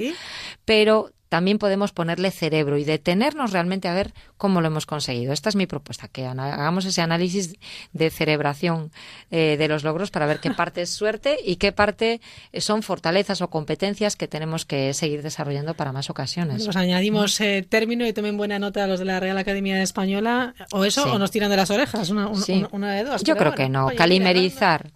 pero 0.65 1.11
también 1.35 1.59
podemos 1.59 1.91
ponerle 1.91 2.31
cerebro 2.31 2.77
y 2.77 2.85
detenernos 2.85 3.51
realmente 3.51 3.89
a 3.89 3.93
ver 3.93 4.13
cómo 4.37 4.61
lo 4.61 4.67
hemos 4.67 4.85
conseguido. 4.85 5.33
Esta 5.33 5.49
es 5.49 5.57
mi 5.57 5.67
propuesta, 5.67 6.07
que 6.07 6.25
hagamos 6.25 6.85
ese 6.85 7.01
análisis 7.01 7.55
de 7.91 8.09
cerebración 8.09 8.89
eh, 9.31 9.57
de 9.57 9.67
los 9.67 9.83
logros 9.83 10.11
para 10.11 10.27
ver 10.27 10.39
qué 10.39 10.51
parte 10.57 10.83
es 10.83 10.91
suerte 10.91 11.37
y 11.43 11.57
qué 11.57 11.73
parte 11.73 12.21
son 12.57 12.83
fortalezas 12.83 13.41
o 13.41 13.49
competencias 13.49 14.15
que 14.15 14.29
tenemos 14.29 14.63
que 14.63 14.93
seguir 14.93 15.23
desarrollando 15.23 15.73
para 15.73 15.91
más 15.91 16.09
ocasiones. 16.09 16.63
Pues 16.63 16.77
añadimos 16.77 17.41
eh, 17.41 17.67
término 17.67 18.07
y 18.07 18.13
tomen 18.13 18.37
buena 18.37 18.57
nota 18.57 18.85
a 18.85 18.87
los 18.87 18.99
de 18.99 19.05
la 19.05 19.19
Real 19.19 19.37
Academia 19.37 19.81
Española, 19.81 20.55
o 20.71 20.85
eso, 20.85 21.11
o 21.11 21.19
nos 21.19 21.31
tiran 21.31 21.49
de 21.49 21.57
las 21.57 21.69
orejas, 21.69 22.11
una, 22.11 22.93
de 22.93 23.03
dos. 23.03 23.25
Yo 23.25 23.35
creo 23.35 23.53
que 23.53 23.67
no. 23.67 23.89
calimerizar, 23.97 24.89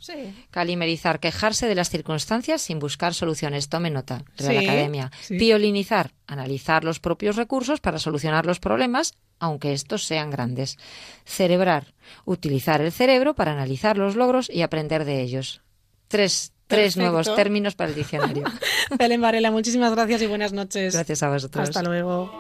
calimerizar, 0.52 1.20
quejarse 1.20 1.68
de 1.68 1.76
las 1.76 1.90
circunstancias 1.90 2.62
sin 2.62 2.80
buscar 2.80 3.14
soluciones. 3.14 3.68
Tome 3.68 3.90
nota, 3.90 4.24
Real 4.38 4.64
Academia. 4.64 5.12
Piolinizar, 5.28 6.12
analizar 6.30 6.84
los 6.84 7.00
propios 7.00 7.36
recursos 7.36 7.80
para 7.80 8.00
solucionar 8.00 8.46
los 8.46 8.60
problemas, 8.60 9.16
aunque 9.40 9.74
estos 9.74 10.06
sean 10.06 10.30
grandes. 10.30 10.78
Cerebrar, 11.26 11.94
utilizar 12.26 12.82
el 12.82 12.92
cerebro 12.92 13.34
para 13.34 13.52
analizar 13.52 13.98
los 13.98 14.16
logros 14.16 14.50
y 14.50 14.62
aprender 14.62 15.06
de 15.06 15.22
ellos. 15.22 15.62
Tres, 16.08 16.54
tres 16.68 16.98
nuevos 16.98 17.36
términos 17.36 17.76
para 17.76 17.90
el 17.90 17.96
diccionario. 17.96 18.44
Belén 18.98 19.22
Varela, 19.22 19.52
muchísimas 19.52 19.92
gracias 19.94 20.22
y 20.22 20.28
buenas 20.28 20.54
noches. 20.54 20.94
Gracias 20.94 21.24
a 21.24 21.30
vosotros. 21.30 21.70
Hasta 21.70 21.84
luego. 21.84 22.32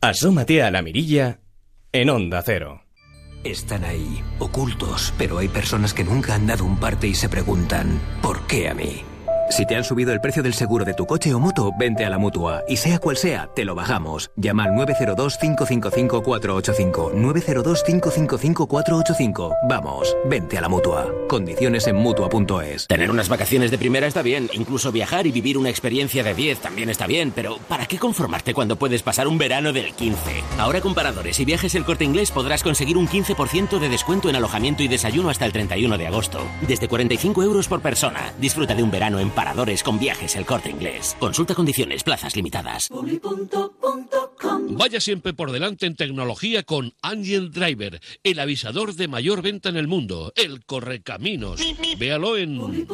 Asómate 0.00 0.62
a 0.62 0.70
la 0.70 0.80
mirilla 0.82 1.40
en 1.92 2.10
Onda 2.10 2.42
Cero. 2.42 2.87
Están 3.44 3.84
ahí, 3.84 4.22
ocultos, 4.40 5.14
pero 5.16 5.38
hay 5.38 5.48
personas 5.48 5.94
que 5.94 6.02
nunca 6.02 6.34
han 6.34 6.46
dado 6.46 6.64
un 6.64 6.76
parte 6.76 7.06
y 7.06 7.14
se 7.14 7.28
preguntan, 7.28 8.00
¿por 8.20 8.46
qué 8.46 8.68
a 8.68 8.74
mí? 8.74 9.07
Si 9.50 9.64
te 9.64 9.76
han 9.76 9.84
subido 9.84 10.12
el 10.12 10.20
precio 10.20 10.42
del 10.42 10.52
seguro 10.52 10.84
de 10.84 10.92
tu 10.92 11.06
coche 11.06 11.32
o 11.32 11.40
moto, 11.40 11.72
vente 11.78 12.04
a 12.04 12.10
la 12.10 12.18
mutua. 12.18 12.64
Y 12.68 12.76
sea 12.76 12.98
cual 12.98 13.16
sea, 13.16 13.48
te 13.54 13.64
lo 13.64 13.74
bajamos. 13.74 14.30
Llama 14.36 14.64
al 14.64 14.72
902-555-485. 14.72 17.14
902-555-485. 17.14 19.54
Vamos, 19.68 20.14
vente 20.26 20.58
a 20.58 20.60
la 20.60 20.68
mutua. 20.68 21.10
Condiciones 21.28 21.86
en 21.86 21.96
mutua.es. 21.96 22.86
Tener 22.86 23.10
unas 23.10 23.30
vacaciones 23.30 23.70
de 23.70 23.78
primera 23.78 24.06
está 24.06 24.20
bien. 24.20 24.50
Incluso 24.52 24.92
viajar 24.92 25.26
y 25.26 25.32
vivir 25.32 25.56
una 25.56 25.70
experiencia 25.70 26.22
de 26.22 26.34
10 26.34 26.60
también 26.60 26.90
está 26.90 27.06
bien. 27.06 27.32
Pero 27.34 27.56
¿para 27.68 27.86
qué 27.86 27.98
conformarte 27.98 28.52
cuando 28.52 28.76
puedes 28.76 29.02
pasar 29.02 29.28
un 29.28 29.38
verano 29.38 29.72
del 29.72 29.94
15? 29.94 30.44
Ahora 30.58 30.82
con 30.82 30.94
Paradores 30.94 31.40
y 31.40 31.46
Viajes 31.46 31.74
El 31.74 31.86
Corte 31.86 32.04
Inglés 32.04 32.30
podrás 32.30 32.62
conseguir 32.62 32.98
un 32.98 33.08
15% 33.08 33.78
de 33.78 33.88
descuento 33.88 34.28
en 34.28 34.36
alojamiento 34.36 34.82
y 34.82 34.88
desayuno 34.88 35.30
hasta 35.30 35.46
el 35.46 35.52
31 35.52 35.96
de 35.96 36.06
agosto. 36.06 36.40
Desde 36.66 36.86
45 36.86 37.42
euros 37.42 37.66
por 37.66 37.80
persona. 37.80 38.34
Disfruta 38.38 38.74
de 38.74 38.82
un 38.82 38.90
verano 38.90 39.18
en 39.18 39.30
Paradores 39.38 39.84
con 39.84 40.00
viajes 40.00 40.34
el 40.34 40.44
corte 40.44 40.68
inglés. 40.68 41.16
Consulta 41.20 41.54
condiciones, 41.54 42.02
plazas 42.02 42.34
limitadas. 42.34 42.88
Vaya 44.70 45.00
siempre 45.00 45.32
por 45.32 45.52
delante 45.52 45.86
en 45.86 45.94
tecnología 45.94 46.64
con 46.64 46.92
Angel 47.02 47.52
Driver, 47.52 48.00
el 48.24 48.40
avisador 48.40 48.96
de 48.96 49.06
mayor 49.06 49.40
venta 49.40 49.68
en 49.68 49.76
el 49.76 49.86
mundo, 49.86 50.32
el 50.34 50.64
correcaminos. 50.66 51.60
Véalo 52.00 52.36
en. 52.36 52.88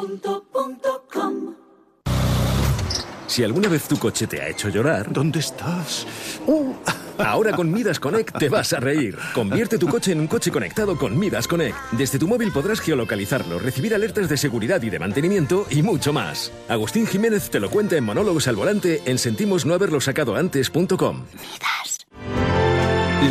Si 3.26 3.42
alguna 3.42 3.68
vez 3.70 3.88
tu 3.88 3.98
coche 3.98 4.26
te 4.26 4.42
ha 4.42 4.50
hecho 4.50 4.68
llorar. 4.68 5.10
¿Dónde 5.10 5.38
estás? 5.38 6.06
Uh. 6.46 6.74
Ahora 7.18 7.52
con 7.52 7.70
Midas 7.70 8.00
Connect 8.00 8.38
te 8.38 8.48
vas 8.48 8.72
a 8.72 8.80
reír. 8.80 9.16
Convierte 9.34 9.78
tu 9.78 9.88
coche 9.88 10.12
en 10.12 10.20
un 10.20 10.26
coche 10.26 10.50
conectado 10.50 10.96
con 10.96 11.18
Midas 11.18 11.48
Connect. 11.48 11.76
Desde 11.92 12.18
tu 12.18 12.26
móvil 12.26 12.52
podrás 12.52 12.80
geolocalizarlo, 12.80 13.58
recibir 13.58 13.94
alertas 13.94 14.28
de 14.28 14.36
seguridad 14.36 14.82
y 14.82 14.90
de 14.90 14.98
mantenimiento 14.98 15.66
y 15.70 15.82
mucho 15.82 16.12
más. 16.12 16.52
Agustín 16.68 17.06
Jiménez 17.06 17.50
te 17.50 17.60
lo 17.60 17.70
cuenta 17.70 17.96
en 17.96 18.04
Monólogos 18.04 18.48
al 18.48 18.56
Volante 18.56 19.02
en 19.06 19.18
sentimos 19.18 19.66
no 19.66 19.74
haberlo 19.74 20.00
sacado 20.00 20.36
antes.com. 20.36 21.24
Midas. 21.32 22.06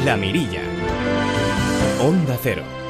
La 0.05 0.17
Mirilla. 0.17 0.61
Onda 1.99 2.37
Cero. 2.41 2.82